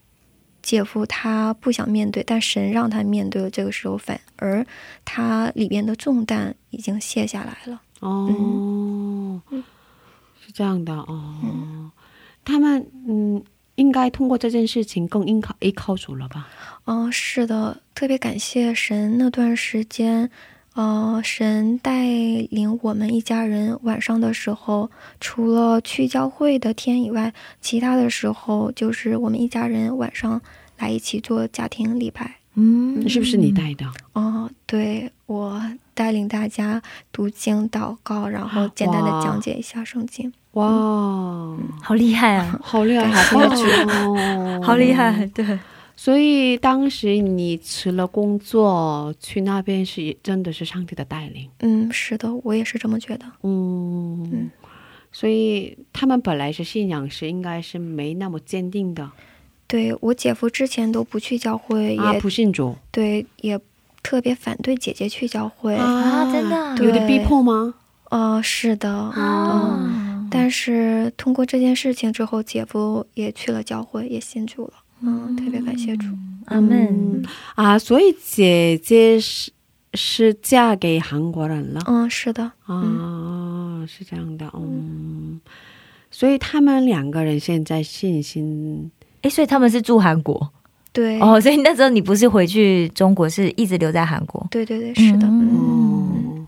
[0.62, 4.66] 姐夫他不想面对，但神让他面对了，这个时候反而
[5.04, 7.82] 他里边的重担已经卸下来了。
[8.00, 9.64] 哦，嗯
[10.44, 11.92] 是这样的哦，
[12.44, 13.44] 他们嗯，
[13.76, 16.48] 应该通过这件事情更依靠依靠主了吧？
[16.86, 20.30] 嗯、是的，特别感谢神那段时间，
[20.76, 22.04] 呃，神带
[22.52, 30.42] 领我们一家人晚上的时候，除了去教会的天以外，其他的时候就是我们一家人晚上
[30.78, 32.36] 来一起做家庭礼拜。
[32.56, 33.86] 嗯，是不是你带的？
[34.14, 35.62] 哦，对我
[35.94, 40.32] 带领大家读经、祷告，然后简单的讲解一下圣经。
[40.54, 40.66] 哇，
[41.82, 43.50] 好厉害啊，好厉害，好棒
[44.14, 45.46] 哦，好厉害，对，
[45.96, 53.26] 所以当时你辞了工作去那边是真的是上帝的带领，嗯，是的，我也是这么觉得。
[53.44, 54.52] 嗯，嗯
[55.12, 59.10] 所以他们本来是信仰是应该是没那么坚定的，
[59.66, 63.58] 对我姐夫之前都不去教会，啊，也不信主对，也
[64.04, 65.74] 特别反对姐姐去教会。
[65.76, 67.76] 啊，真的有点逼迫吗？
[68.10, 74.74] 呃，是的，啊，但是通过这件事情之后，姐夫也去了教会，也信主了。
[75.06, 76.08] 嗯，特别感谢主。
[76.46, 77.24] 阿门，
[77.56, 79.52] 啊，所以姐姐是
[79.94, 85.40] 是嫁给韩国人了、嗯，是的，啊，是这样的，嗯，
[86.12, 88.92] 所以他们两个人现在信心
[89.22, 90.52] 哎，所以他们是住韩国？
[90.94, 94.46] 对，哦，所以那时候你不是回去中国，是一直留在韩国。
[94.52, 96.46] 对对对，是的，嗯。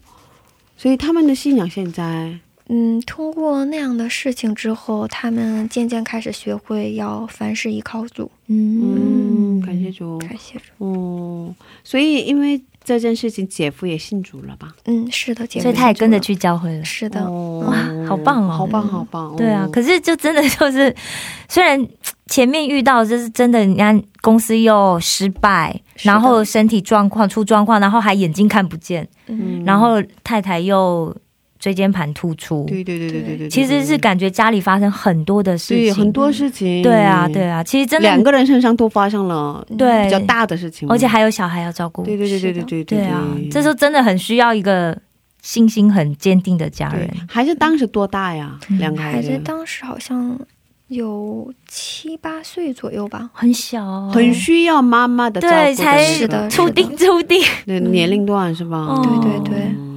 [0.78, 2.38] 所以他们的信仰现在
[2.70, 10.86] 嗯，通过那样的事情之后，他们渐渐开始学会要凡事依靠主，嗯，感谢主，感谢主。
[10.86, 14.76] 哦，所以因为这件事情，姐夫也信主了吧？
[14.86, 16.86] 嗯，是的，姐夫所以他也跟着去教会了了。。
[16.86, 19.36] 是的，哦哇好棒哦好棒，好棒！
[19.36, 20.94] 对啊哦，可是就真的就是，
[21.48, 21.86] 虽然
[22.28, 31.16] 前面遇到就是真的，人家公司又失败，然后身体状况出状况，然后还眼睛看不见，嗯，然后太太又
[31.60, 40.04] 椎间盘突出，对对对对对对，其实是感觉家里发生很多的事情，对很多事情，对啊对啊，其实真的两个人身上都发生了对。
[40.06, 44.98] 比较大的事情，而且还有小孩要照顾，对对对对对对对啊，这时候真的很需要一个
[45.42, 47.10] 信心很坚定的家人。
[47.28, 48.58] 孩子当时多大呀？
[48.70, 48.78] 嗯。
[48.80, 49.40] 两个孩子。
[49.44, 50.40] 当时好像
[50.88, 53.30] 有七八岁左右吧。
[53.34, 58.78] 很小、哦，很需要妈妈的照顾对，才是的初定初定，对年龄段是吧？
[58.78, 59.66] 哦对对对。
[59.66, 59.97] 嗯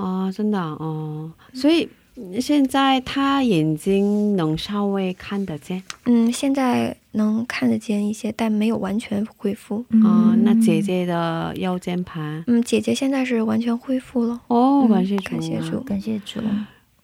[0.00, 1.88] 啊，真的啊哦，所以
[2.40, 9.84] 现在他眼睛能稍微看得见嗯，现在能看得见一些，但没有完全恢复。
[10.02, 10.34] 哦。
[10.42, 14.40] 那姐姐的腰间盘嗯，姐姐现在是完全恢复了。
[14.48, 15.80] 哦，嗯感谢主，感谢主。
[15.80, 16.40] 感谢主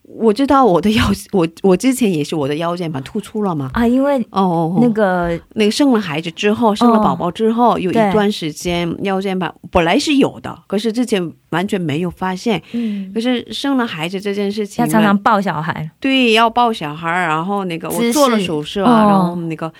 [0.09, 3.71] 我知道我的腰， 我我之前也是我的腰间盘突出了嘛。
[3.75, 12.63] 啊，因为哦那个那个生了孩子之后，生了宝宝之后，有一段时间腰间盘本来是有的，可是之前完全没有发现。
[12.73, 13.13] 嗯。
[13.13, 19.09] 可，是生了孩子这件事情呢，要常常抱小孩，对要抱小孩，然后那个我做了手术啊，哦。
[19.09, 19.73] 然后那个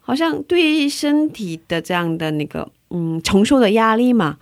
[0.00, 4.36] 好像对身体的这样的那个嗯承受的压力嘛，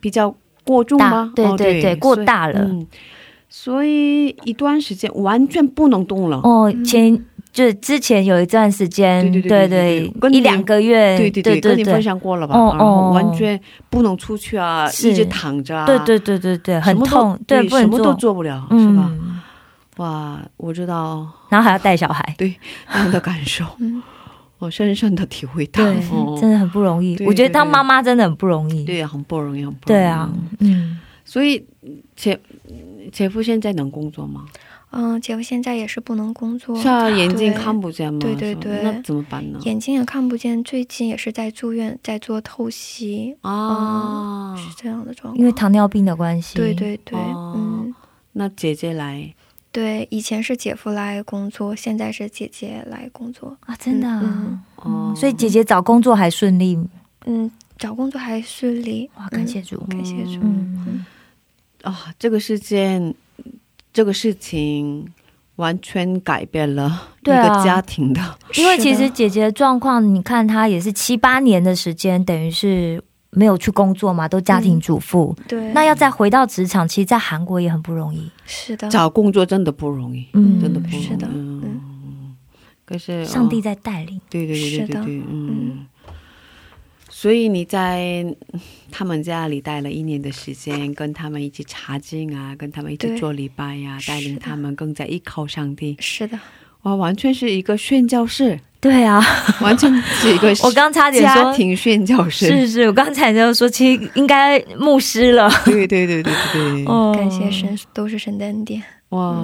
[0.00, 0.32] 比较
[0.64, 1.32] 过重大吗？
[1.34, 2.60] 对哦对对过大了。
[2.60, 2.86] 嗯，
[3.54, 6.38] 所以一段时间完全不能动了。
[6.38, 7.22] 哦，前
[7.52, 12.58] 就之前有一段时间，对对对对对对跟一两个月，对对对跟你分享过了吧？
[12.58, 13.12] 哦哦。
[13.12, 19.12] 完全不能出去啊，一直躺着啊，对对对对对，很痛，对，什么都做，不了，是吧？
[19.12, 19.40] 嗯，
[19.98, 21.28] 哇，我知道。
[21.50, 22.56] 然后还要带小孩， 对
[22.88, 24.02] 那样的感受，嗯。
[24.58, 25.84] 我深深的体会到，
[26.40, 27.16] 真的很不容易。
[27.16, 30.00] 对我觉得当妈妈真的很不容易，对，很不容易，很不容易。
[30.00, 30.30] 对啊，
[30.60, 31.62] 嗯，所以
[32.14, 32.38] 姐
[33.12, 34.46] 姐夫现在能工作吗？
[34.94, 38.18] 嗯，姐夫现在也是不能工作，是啊，眼睛看不见吗？
[38.20, 39.58] 对对对那怎么办呢？
[39.62, 45.38] 眼睛也看不见，最近也是在住院，在做透析，啊，是这样的状况。
[45.38, 47.94] 因为糖尿病的关系，对对对，哦嗯，
[48.32, 49.34] 那姐姐来，
[49.70, 53.56] 对，以前是姐夫来工作，现在是姐姐来工作。
[53.60, 56.78] 啊，真的啊嗯，哦，所以姐姐找工作还顺利，
[57.24, 60.38] 嗯，找工作还顺利，哇，感谢主，感谢主。
[60.42, 61.06] 嗯，
[61.82, 63.14] 啊，这个事件，
[63.92, 65.06] 这个事情
[65.56, 75.36] 完全改变了一个家庭的，因为其实姐姐的状况，你看她也是七八年的时间，等于是没有去工作嘛，都家庭主妇。
[75.48, 78.30] 对，那要再回到职场，其实，在韩国也很不容易。
[78.46, 81.02] 是的，找工作真的不容易，嗯真的不容易。
[81.02, 82.36] 是的嗯，
[82.84, 85.86] 可是上帝哦在带领，对对对对嗯。
[87.08, 88.24] 所以你在
[88.92, 95.96] 他们家里待了一年的时间，跟他们一起查经啊，跟他们一起做礼拜呀、带领他们更加依靠上帝。
[95.98, 96.38] 是的，
[96.82, 99.20] 哇，完全是一个宣教士，对啊，
[99.62, 102.46] 完全是一个 我刚差点家说，庭宣教士。
[102.46, 105.50] 是是，我刚才就说，其实应该牧师了。
[105.64, 106.84] 对对对对对对。
[106.92, 108.82] 哦感谢神，都是神的恩典。
[109.10, 109.42] 哇，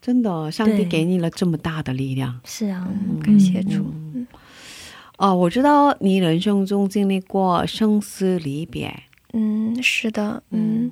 [0.00, 2.40] 真的，上帝给你了这么大的力量。
[2.44, 3.84] 是啊，嗯，感谢主。
[3.94, 4.11] 嗯
[5.22, 8.92] 哦，我知道你人生中经历过生死离别。
[9.32, 10.90] 嗯，是的，嗯，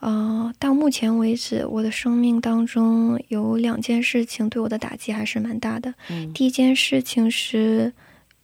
[0.00, 5.92] 呃，到目前为止，我的生命当中有两件事情对我的打击还是蛮大的。
[6.08, 7.92] 嗯第一件事情是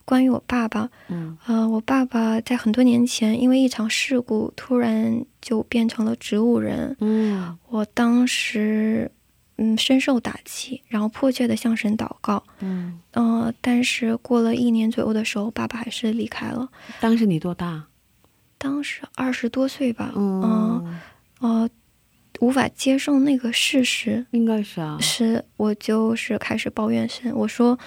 [0.04, 6.94] 关于我爸爸，嗯呃，我爸爸在很多年前因为一场事故，突然就变成了植物人。
[7.00, 9.10] 嗯我当时，
[9.58, 12.42] 嗯，深受打击，然后迫切的向神祷告。
[12.60, 16.68] 嗯，呃，但是过了一年左右的时候，爸爸还是离开了。
[17.00, 17.84] 当时你多大？
[18.58, 21.00] 当时二十多岁吧，嗯，嗯
[21.40, 21.70] 呃，
[22.40, 24.98] 无法接受那个事实，应该是啊。
[25.00, 27.78] 是我就是开始抱怨神，我说，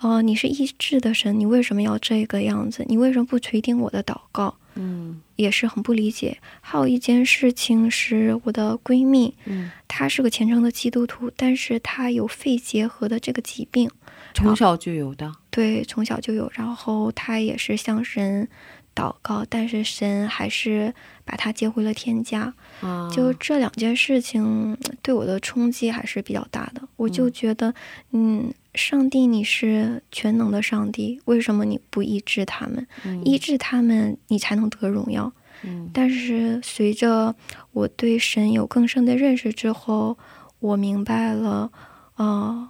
[0.00, 2.84] 呃，你是医治的神，你为什么要这个样子？
[2.88, 4.54] 你为什么不垂听我的祷告？
[4.78, 6.36] 嗯也是很不理解。
[6.60, 13.90] 还有一件事情是我的闺蜜，嗯，她是个虔诚的基督徒，但是她有肺结核的这个疾病，
[14.34, 15.32] 从小就有的。
[15.50, 18.46] 对，从小就有，然后她也是向神
[18.94, 20.92] 祷告，但是神还是
[21.26, 22.54] 把他接回了天家。
[22.80, 26.80] 啊，就这两件事情对我的冲击还是比较大的。
[26.96, 27.74] 我就觉得，
[28.12, 32.86] 嗯，上帝你是全能的上帝，为什么你不医治他们？
[33.04, 35.30] 嗯医治他们，你才能得荣耀。
[35.62, 37.34] 嗯但是随着
[37.72, 40.16] 我对神有更深的认识之后，
[40.60, 41.72] 我明白了，
[42.16, 42.68] 呃，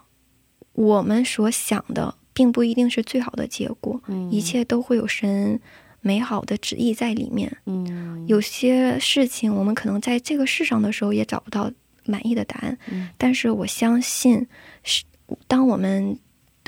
[0.72, 5.60] 我们所想的并不一定是最好的结果，嗯一切都会有神
[6.06, 7.50] 美好的旨意在里面。
[7.66, 11.70] 嗯有些事情我们可能在这个世上的时候也找不到
[12.04, 14.46] 满意的答案，嗯但是我相信，
[14.84, 15.02] 是
[15.48, 16.16] 当我们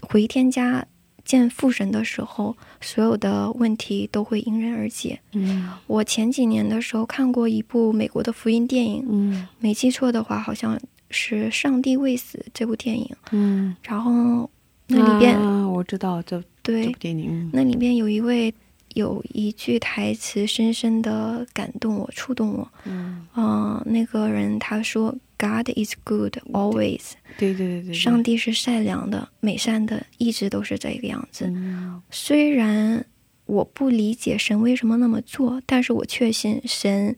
[0.02, 0.84] 回天家
[1.24, 5.20] 见父神的时候，所有的问题都会迎刃而解。
[5.32, 10.78] 嗯我前几年的时候看过一部美国的福音电影，嗯没记错的话，好像
[11.10, 13.08] 是《上帝未死》这部电影。
[13.30, 14.48] 嗯，然后
[14.86, 18.52] 那里边、啊、我知道这这对部电影，嗯那里边有一位
[18.98, 22.68] 有一句台词深深的感动我、触动我。
[22.84, 27.12] 嗯，嗯、那个人他说：“God is good always。
[27.36, 31.46] 对对对对对，上帝是善良的、美善的，一直都是这个样子。
[31.46, 32.02] 嗯。
[32.10, 33.04] 虽然
[33.46, 37.16] 我不理解神为什么那么做，但是我确信神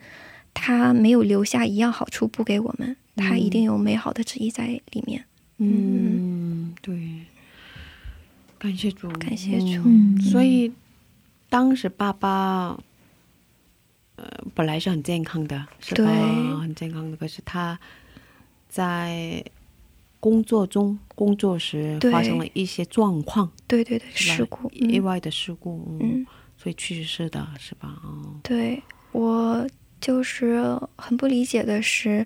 [0.52, 5.24] 他没有留下一样好处不给我们，他一定有美好的旨意在里面。
[5.56, 6.94] 嗯，对，
[8.58, 9.82] 感谢主，感谢主。
[10.30, 10.70] 所以
[11.50, 12.78] 当时爸爸，
[14.16, 14.24] 呃，
[14.54, 16.10] 本来是很健康的，是吧？
[16.60, 17.78] 很健康的，可是他
[18.68, 19.44] 在
[20.20, 24.90] 工作中、工作时发生了一些状况，对对对，事故，嗯。
[24.90, 26.26] 意外的事故，嗯，嗯，
[26.56, 28.00] 所以去世的是吧？
[28.04, 28.82] 哦，对
[29.12, 29.66] 我
[30.00, 30.62] 就是
[30.96, 32.24] 很不理解的是，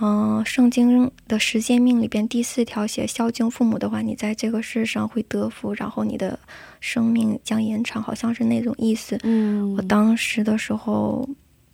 [0.00, 6.38] 嗯、圣经的十诫命里边第四条写孝敬父母的话，你在这个世上会得福，然后你的
[6.80, 9.18] 生命将延长，好像是那种意思。
[9.22, 11.28] 嗯，我当时的时候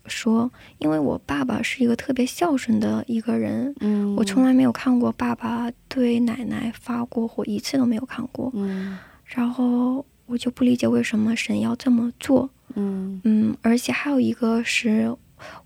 [0.06, 8.50] 说，因为我爸爸是一个特别孝顺的一个人，嗯，我从来没有看过爸爸对奶奶发过火，一次都没有看过。
[8.54, 12.48] 嗯然后我就不理解为什么神要这么做。
[12.74, 15.14] 嗯嗯，而且还有一个是，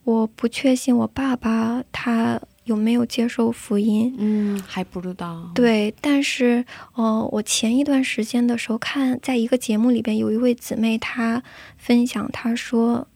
[0.04, 4.14] 我不确信我爸爸他有没有接受福音。
[4.18, 6.64] 嗯，还不知道，，对，但是，
[6.94, 11.42] 呃，我前一段时间的时候看，在一个节目里边，有一位姊妹她
[11.76, 13.06] 分享，她说，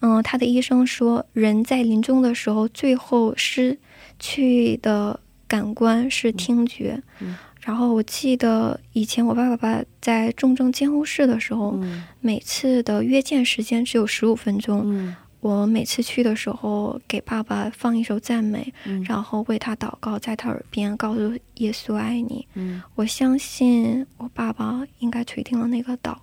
[0.00, 3.78] 嗯、她的医生说，人在临终的时候，最后失
[4.18, 7.02] 去的感官是听觉。
[7.20, 14.80] 嗯然后我记得以前我爸爸在重症监护室的时候，嗯每次的约见时间只有十五分钟。
[14.86, 22.46] 嗯我每次去的时候，给爸爸放一首赞美，嗯，然后为他祷告，在他耳边告诉耶稣爱你。
[22.54, 22.82] 嗯。
[22.94, 26.14] 我相信我爸爸应该垂听了那个祷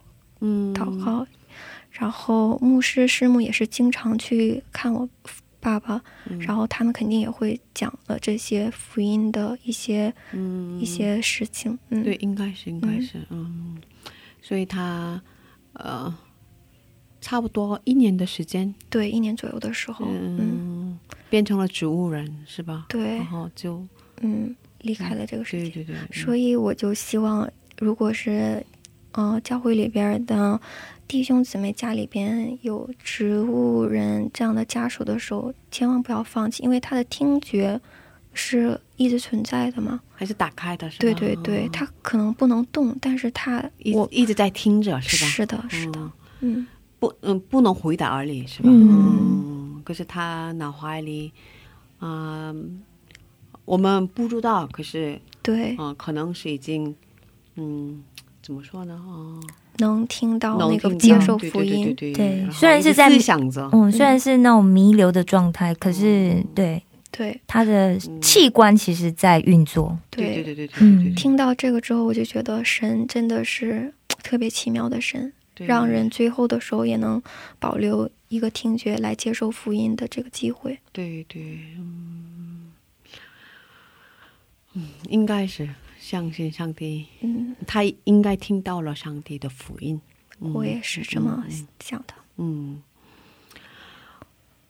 [0.42, 0.74] 嗯。
[0.76, 1.26] 祷告，
[1.90, 5.10] 然后牧师师母也是经常去看我
[5.60, 6.00] 爸爸，
[6.30, 6.40] 嗯。
[6.40, 10.80] 然后他们肯定也会讲了这些福音的一些、嗯。
[10.80, 11.76] 一些事情。
[11.90, 13.82] 嗯，对，应该是应该是嗯，
[14.44, 15.20] 所以他
[15.74, 16.16] 呃
[17.28, 21.00] 差不多一年的时间，对，一年左右的时候，嗯，嗯，
[21.30, 22.86] 变成了植物人是吧？
[22.88, 23.86] 对然，后就
[24.22, 25.70] 嗯，离开了这个世界。
[25.70, 27.46] 对对对，嗯所以我就希望，
[27.80, 28.66] 如果是，
[29.12, 30.58] 呃，教会里边的
[31.06, 37.78] 弟兄姊妹家里边有植物人这样的家属的时候，千万不要放弃，因为他的听觉
[38.32, 40.00] 是一直存在的嘛。
[40.16, 41.02] 还是打开的是吧？
[41.02, 45.30] 对对对，哦他可能不能动，但是他一我一直在听着是吧？
[45.30, 46.68] 是的，是的，嗯嗯，
[47.00, 48.70] 不嗯不能回答而已是吧？
[48.72, 48.90] 嗯。
[48.90, 51.32] 嗯，可是他脑海里，
[52.02, 52.82] 嗯、
[53.66, 56.96] 我们不知道，可是对，嗯、可能是已经，
[57.56, 58.04] 嗯，
[58.42, 59.00] 怎么说呢？
[59.08, 59.40] 哦，
[59.78, 66.48] 能听到那个接受对对福音，对对对虽然是在思想着，嗯，虽然是那种弥留的状态，可是嗯。
[66.56, 66.84] 对。
[67.10, 67.40] 对。
[67.48, 69.98] 他的器官其实在运作。
[70.10, 73.92] 对对对对对嗯对对，听到这个之后，我就觉得神真的是
[74.22, 75.32] 特别奇妙的神。
[75.58, 77.22] 对让人最后的时候也能
[77.60, 80.80] 保留一个听觉来接受福音的这个机会。
[80.92, 81.42] 对对，
[81.78, 82.72] 嗯，
[84.74, 85.68] 嗯，应该是
[86.00, 90.00] 相信上帝，嗯，他应该听到了上帝的福音。
[90.40, 92.14] 嗯我也是这么嗯想的。
[92.36, 92.80] 嗯，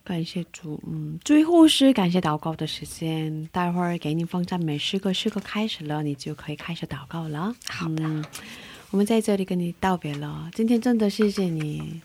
[0.06, 0.82] 感谢主。
[0.88, 7.54] 嗯，最后是感谢祷告的时间，待会儿给你放赞美诗歌，诗歌开始了，你就可以开始祷告了。
[7.66, 8.24] 好的嗯
[8.98, 10.50] 我们在这里跟你道别了。
[10.56, 12.02] 今天真的谢谢你，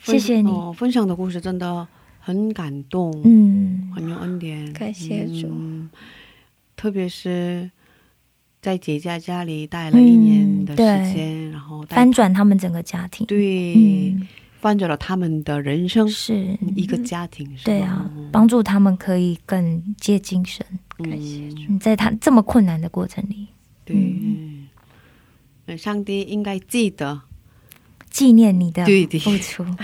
[0.00, 1.84] 谢谢你哦分享的故事真的
[2.20, 4.72] 很感动，嗯，很有恩典。
[4.72, 5.90] 感谢主嗯
[6.76, 7.68] 特别是
[8.62, 13.26] 在姐姐家里待了一年的时间，然后翻转他们整个家庭。
[13.26, 13.74] 对。
[13.74, 14.28] 嗯
[14.60, 20.64] 翻转了他们的人生，是一个家庭，是对啊，帮助他们可以更接近神。
[20.98, 23.48] 嗯感谢主嗯在他这么困难的过程里，
[23.84, 24.47] 对，嗯
[25.76, 27.22] 上帝应该记得，
[28.10, 28.84] 纪念你的
[29.20, 29.64] 付出。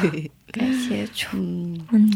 [0.00, 2.12] 对对，感谢主，嗯，嗯，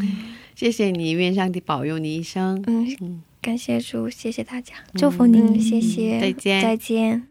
[0.54, 5.80] 谢谢你，愿上帝保佑你一生，嗯，感谢主，谢谢大家，祝福您，嗯，谢。
[5.80, 6.62] 谢，再见。
[6.62, 7.29] 再见。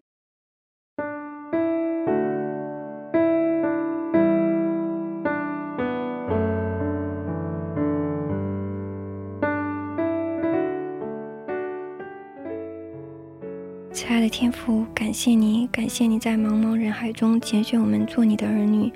[14.19, 18.91] 爱的天父，感谢你，感谢你在茫茫人海中拣选我们做你的儿女。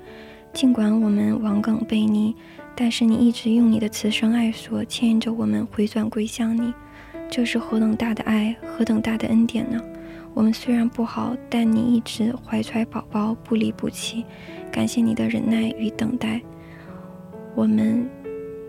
[0.52, 2.36] 尽管我们王梗悖逆，
[2.76, 6.74] 但是你一直用你的慈生爱所牵引着我们回转归向你。
[7.30, 9.80] 这是何等大的爱，何等大的恩典呢？
[10.34, 14.26] 我们虽然不好，但你一直怀揣宝宝，不离不弃。
[14.70, 16.38] 感谢你的忍耐与等待。
[17.54, 18.06] 我们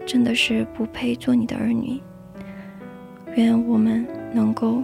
[0.05, 1.99] 真的是不配做你的儿女。
[3.35, 4.81] 愿我们能够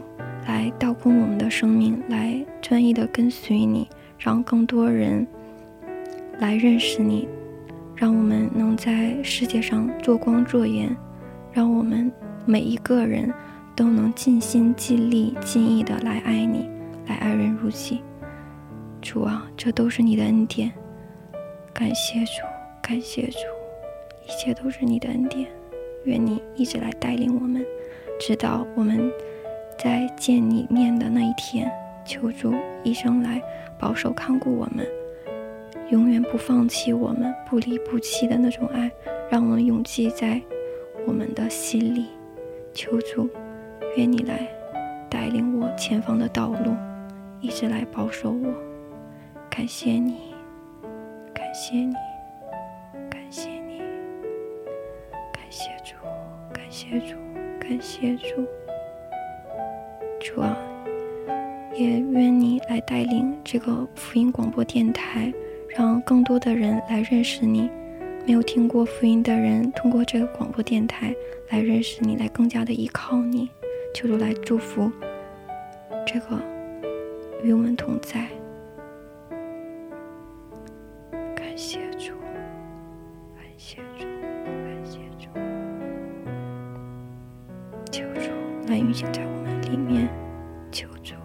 [0.47, 3.87] 来倒空我们的生命，来专一的跟随你，
[4.17, 5.25] 让更多人
[6.39, 7.27] 来认识你，
[7.95, 10.95] 让我们能在世界上做光做盐，
[11.51, 12.11] 让我们
[12.45, 13.31] 每一个人
[13.75, 16.69] 都能尽心尽力尽意的来爱你，
[17.07, 18.01] 来爱人如己。
[19.01, 20.71] 主啊，这都是你的恩典，
[21.73, 22.41] 感谢主，
[22.81, 23.37] 感谢主，
[24.27, 25.47] 一切都是你的恩典。
[26.05, 27.63] 愿你一直来带领我们，
[28.19, 29.11] 直到我们
[29.82, 31.71] 在见你面的那一天。
[32.03, 32.53] 求主
[32.84, 33.41] 医生来
[33.79, 34.86] 保守看顾我们，
[35.89, 38.91] 永远不放弃我们，不离不弃的那种爱，
[39.29, 40.41] 让我们永记在
[41.07, 42.07] 我们的心里。
[42.73, 43.29] 求主，
[43.95, 44.47] 愿你来
[45.09, 46.75] 带领我前方的道路，
[47.39, 48.53] 一直来保守我。
[49.49, 50.34] 感谢你，
[51.34, 51.93] 感谢你，
[53.09, 53.79] 感谢你，
[55.32, 55.95] 感谢主，
[56.53, 57.15] 感谢主，
[57.59, 58.47] 感谢主。
[60.22, 60.55] 主啊，
[61.74, 65.34] 也愿你来带领这个福音广播电台，
[65.76, 67.72] 让更多的人来认识你。
[68.28, 71.11] 没有听过福音的人，通过这个广播电台
[71.49, 73.49] 来认识你，来更加的依靠你。
[73.95, 74.91] 求主来祝福
[76.05, 76.39] 这个
[77.43, 78.28] 与我们同在。
[81.36, 82.13] 感谢主，
[83.36, 84.05] 感谢主，
[84.45, 85.28] 感谢主。
[87.91, 88.30] 求主
[88.67, 89.40] 来运行在我
[89.72, 90.09] 里面，
[90.69, 91.15] 求主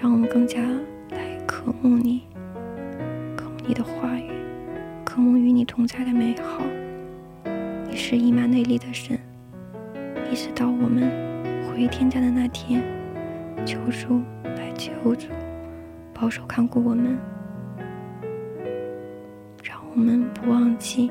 [0.00, 0.62] 让我们更加
[1.10, 2.22] 来渴慕你，
[3.36, 4.30] 渴慕你的话语，
[5.04, 6.62] 渴慕与你同在的美好。
[7.90, 9.18] 你是以马内利的神，
[10.30, 11.10] 一直到我们
[11.66, 12.84] 回天家的那天，
[13.66, 15.26] 求主来求主
[16.14, 17.18] 保守看顾我们，
[19.64, 21.10] 让我们不忘记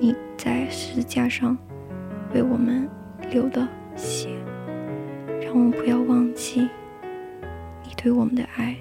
[0.00, 1.58] 你在十字架上
[2.32, 2.88] 为我们
[3.30, 4.30] 流的血，
[5.52, 6.62] 让我们不要忘记
[7.84, 8.74] 你对我们的爱。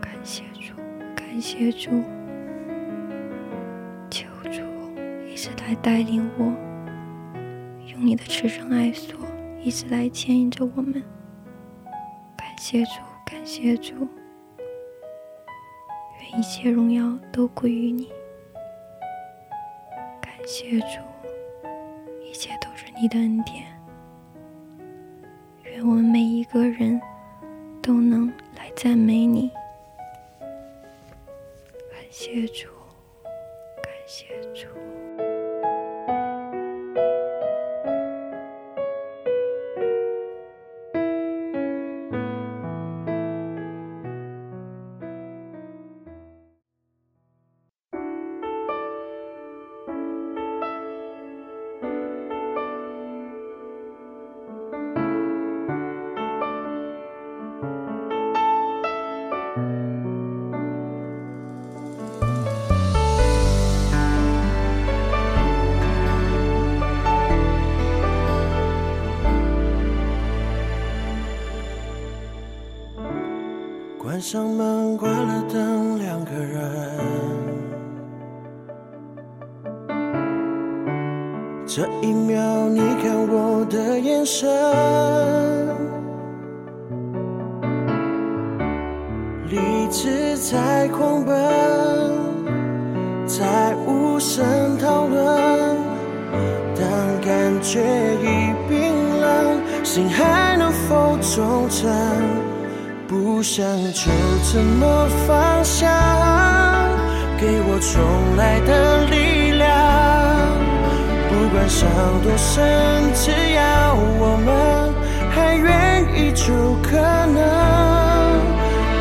[0.00, 0.72] 感谢主，
[1.14, 1.90] 感谢主，
[4.08, 4.62] 求主
[5.26, 6.44] 一直来带领我，
[7.88, 9.20] 用你的慈生爱所
[9.60, 10.94] 一直来牵引着我们。
[12.38, 14.08] 感谢主，感谢主，
[16.22, 18.08] 愿一切荣耀都归于你。
[20.22, 21.00] 感谢主，
[23.00, 23.67] 你的恩典。
[74.18, 76.60] 关上门，关了灯，两个人。
[81.64, 84.48] 这一秒，你看我的眼神，
[89.50, 91.36] 理智在狂奔，
[93.24, 94.44] 在无声
[94.78, 95.76] 讨论。
[96.74, 96.84] 当
[97.24, 97.80] 感觉
[98.20, 102.47] 已冰冷，心还能否忠诚？
[103.38, 104.10] 不想就
[104.52, 105.86] 这么放下，
[107.38, 109.64] 给我重来的力量。
[111.28, 111.88] 不管伤
[112.20, 112.66] 多深，
[113.14, 114.92] 只要我们
[115.30, 117.38] 还愿意，就可能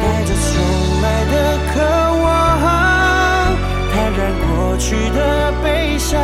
[0.04, 0.54] 带着重
[1.02, 1.82] 来的渴
[2.22, 2.30] 望，
[3.92, 6.22] 坦然过去的悲伤。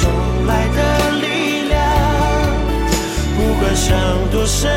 [0.00, 1.78] 重来的力量。
[3.36, 3.90] 不管伤
[4.30, 4.70] 多深，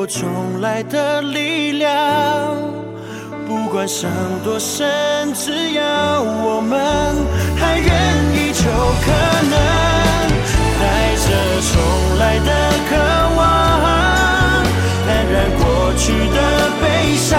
[0.00, 1.86] 我重来的力量。
[3.46, 4.10] 不管伤
[4.42, 4.88] 多深，
[5.34, 6.80] 只要我们
[7.58, 7.86] 还愿
[8.32, 8.64] 意，就
[9.04, 9.12] 可
[9.52, 9.54] 能
[10.80, 10.82] 带
[11.20, 11.28] 着
[11.68, 11.76] 重
[12.18, 12.50] 来的
[12.88, 12.96] 渴
[13.36, 14.64] 望，
[15.06, 16.40] 淡然过去的
[16.80, 17.36] 悲伤。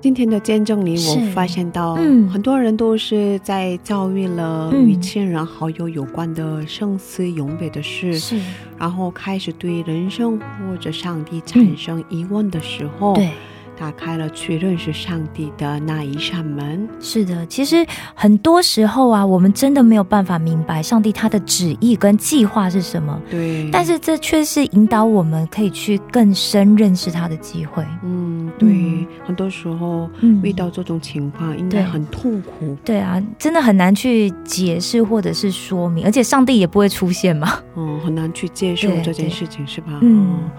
[0.00, 2.28] 今天的见证里，我发现到，嗯。
[2.28, 4.88] 很多人都是在遭遇了嗯。
[4.88, 8.38] 与亲人好友有关的生死永别的事，是，
[8.78, 13.30] 然后开始对人生或者上帝产生疑问的时候，对。
[13.78, 16.88] 打开了去认识上帝的那一扇门。
[17.00, 27.84] 是的，其实很多时候啊，我们真的没有办法明白上帝他的旨意跟计划是什么，对，但是这却是引导我们可以去更深认识他的机会。
[28.02, 32.76] 嗯，对，嗯很多时候嗯遇到这种情况，应该很痛苦。
[32.84, 37.60] 对啊，真的很难去解释或者是说明，而且上帝也不会出现嘛。
[37.76, 39.98] 嗯，很难去接受这件事情，是吧？
[40.02, 40.50] 嗯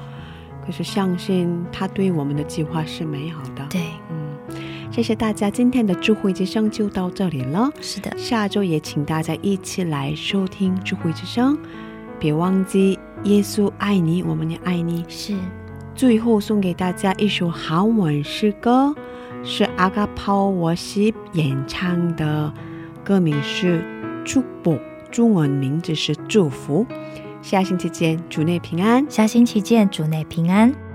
[0.70, 3.66] 可是相信他对我们的计划是美好的。
[3.72, 4.38] 对，嗯，
[4.92, 7.72] 谢谢大家，今天的智慧之声就到这里了。
[7.82, 11.58] 是的，下周也请大家一起来收听智慧之声，
[12.20, 15.04] 别忘记耶稣爱你，我们也爱你。
[15.08, 15.34] 是
[15.96, 18.94] 最后送给大家一首韩文诗歌，
[19.44, 22.54] 是阿嘎抛워십演唱的，
[23.04, 23.80] 歌名是
[24.24, 24.74] 《祝福》，
[25.10, 26.86] 中文名字是祝福。
[27.42, 29.06] 下星期见，主内平安。
[29.10, 30.89] 下星期见，主内平安。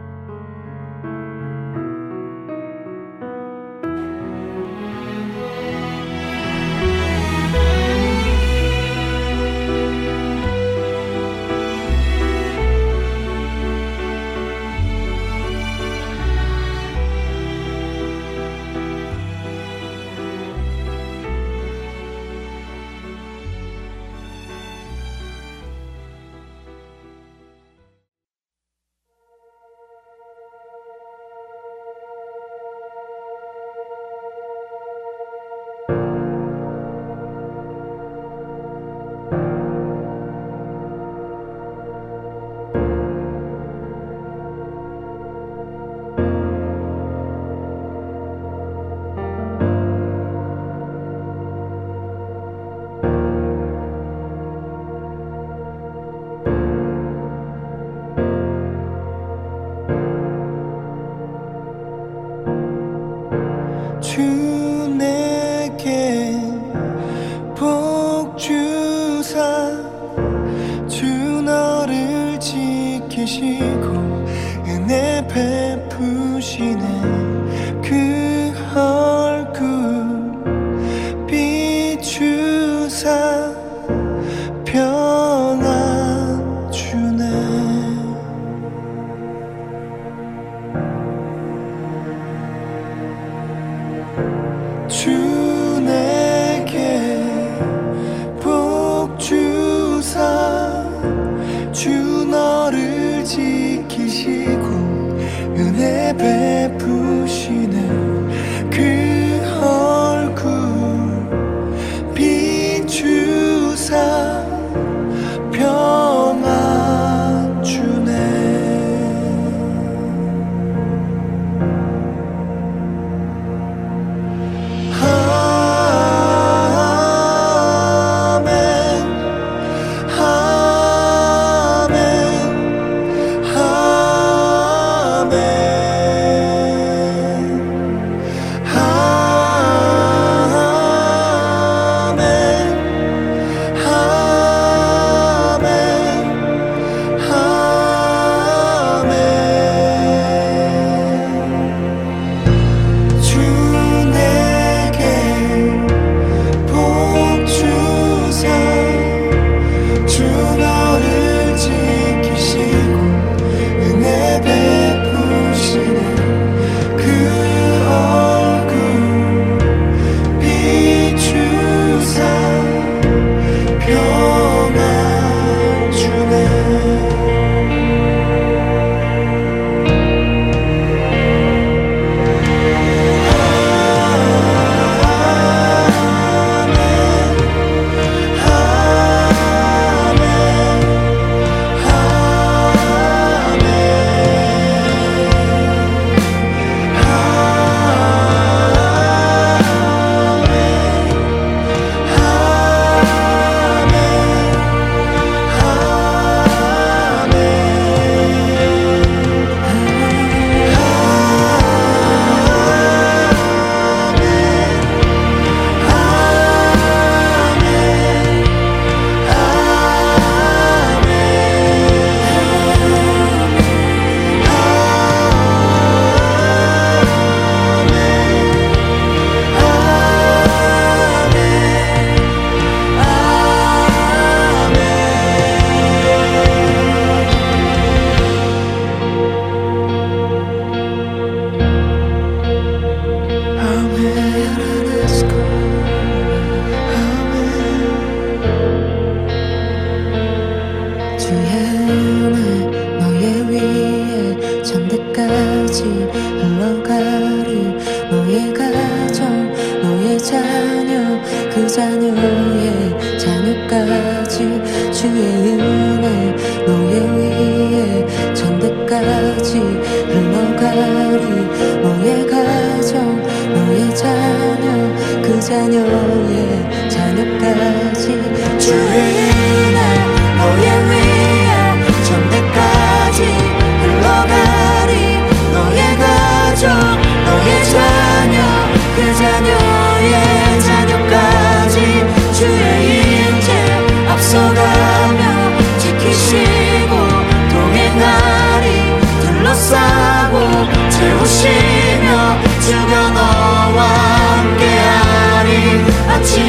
[275.44, 278.58] 자녀의 자녀까지.
[278.58, 279.33] 주의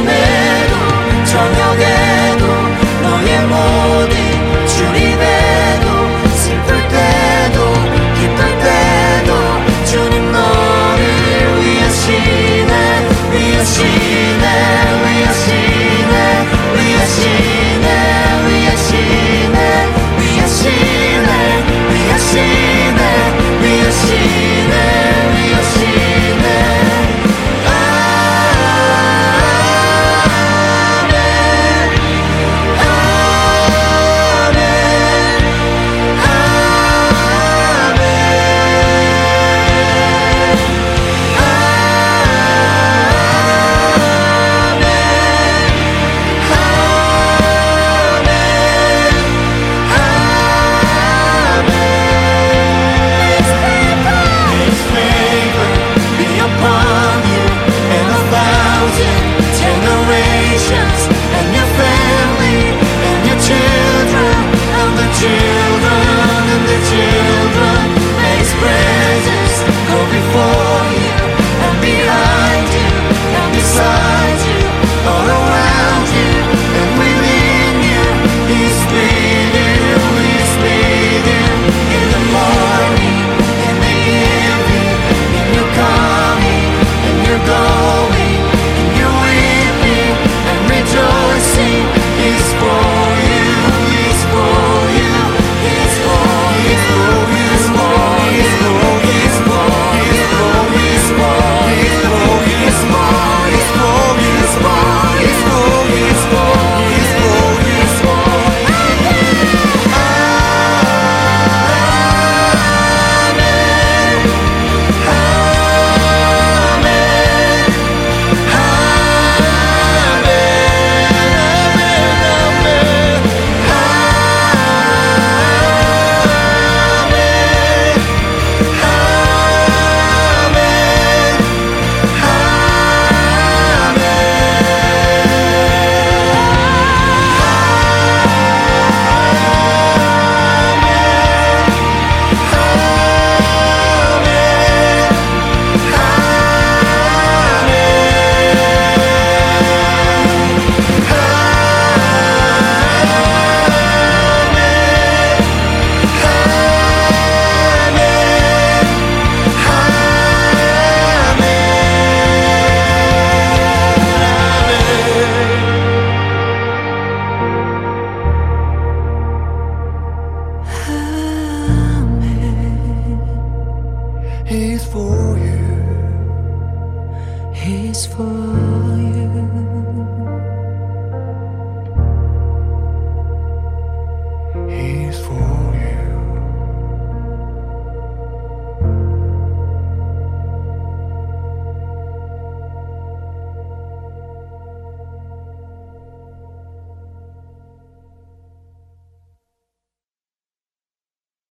[0.06, 1.95] 내도 저녁에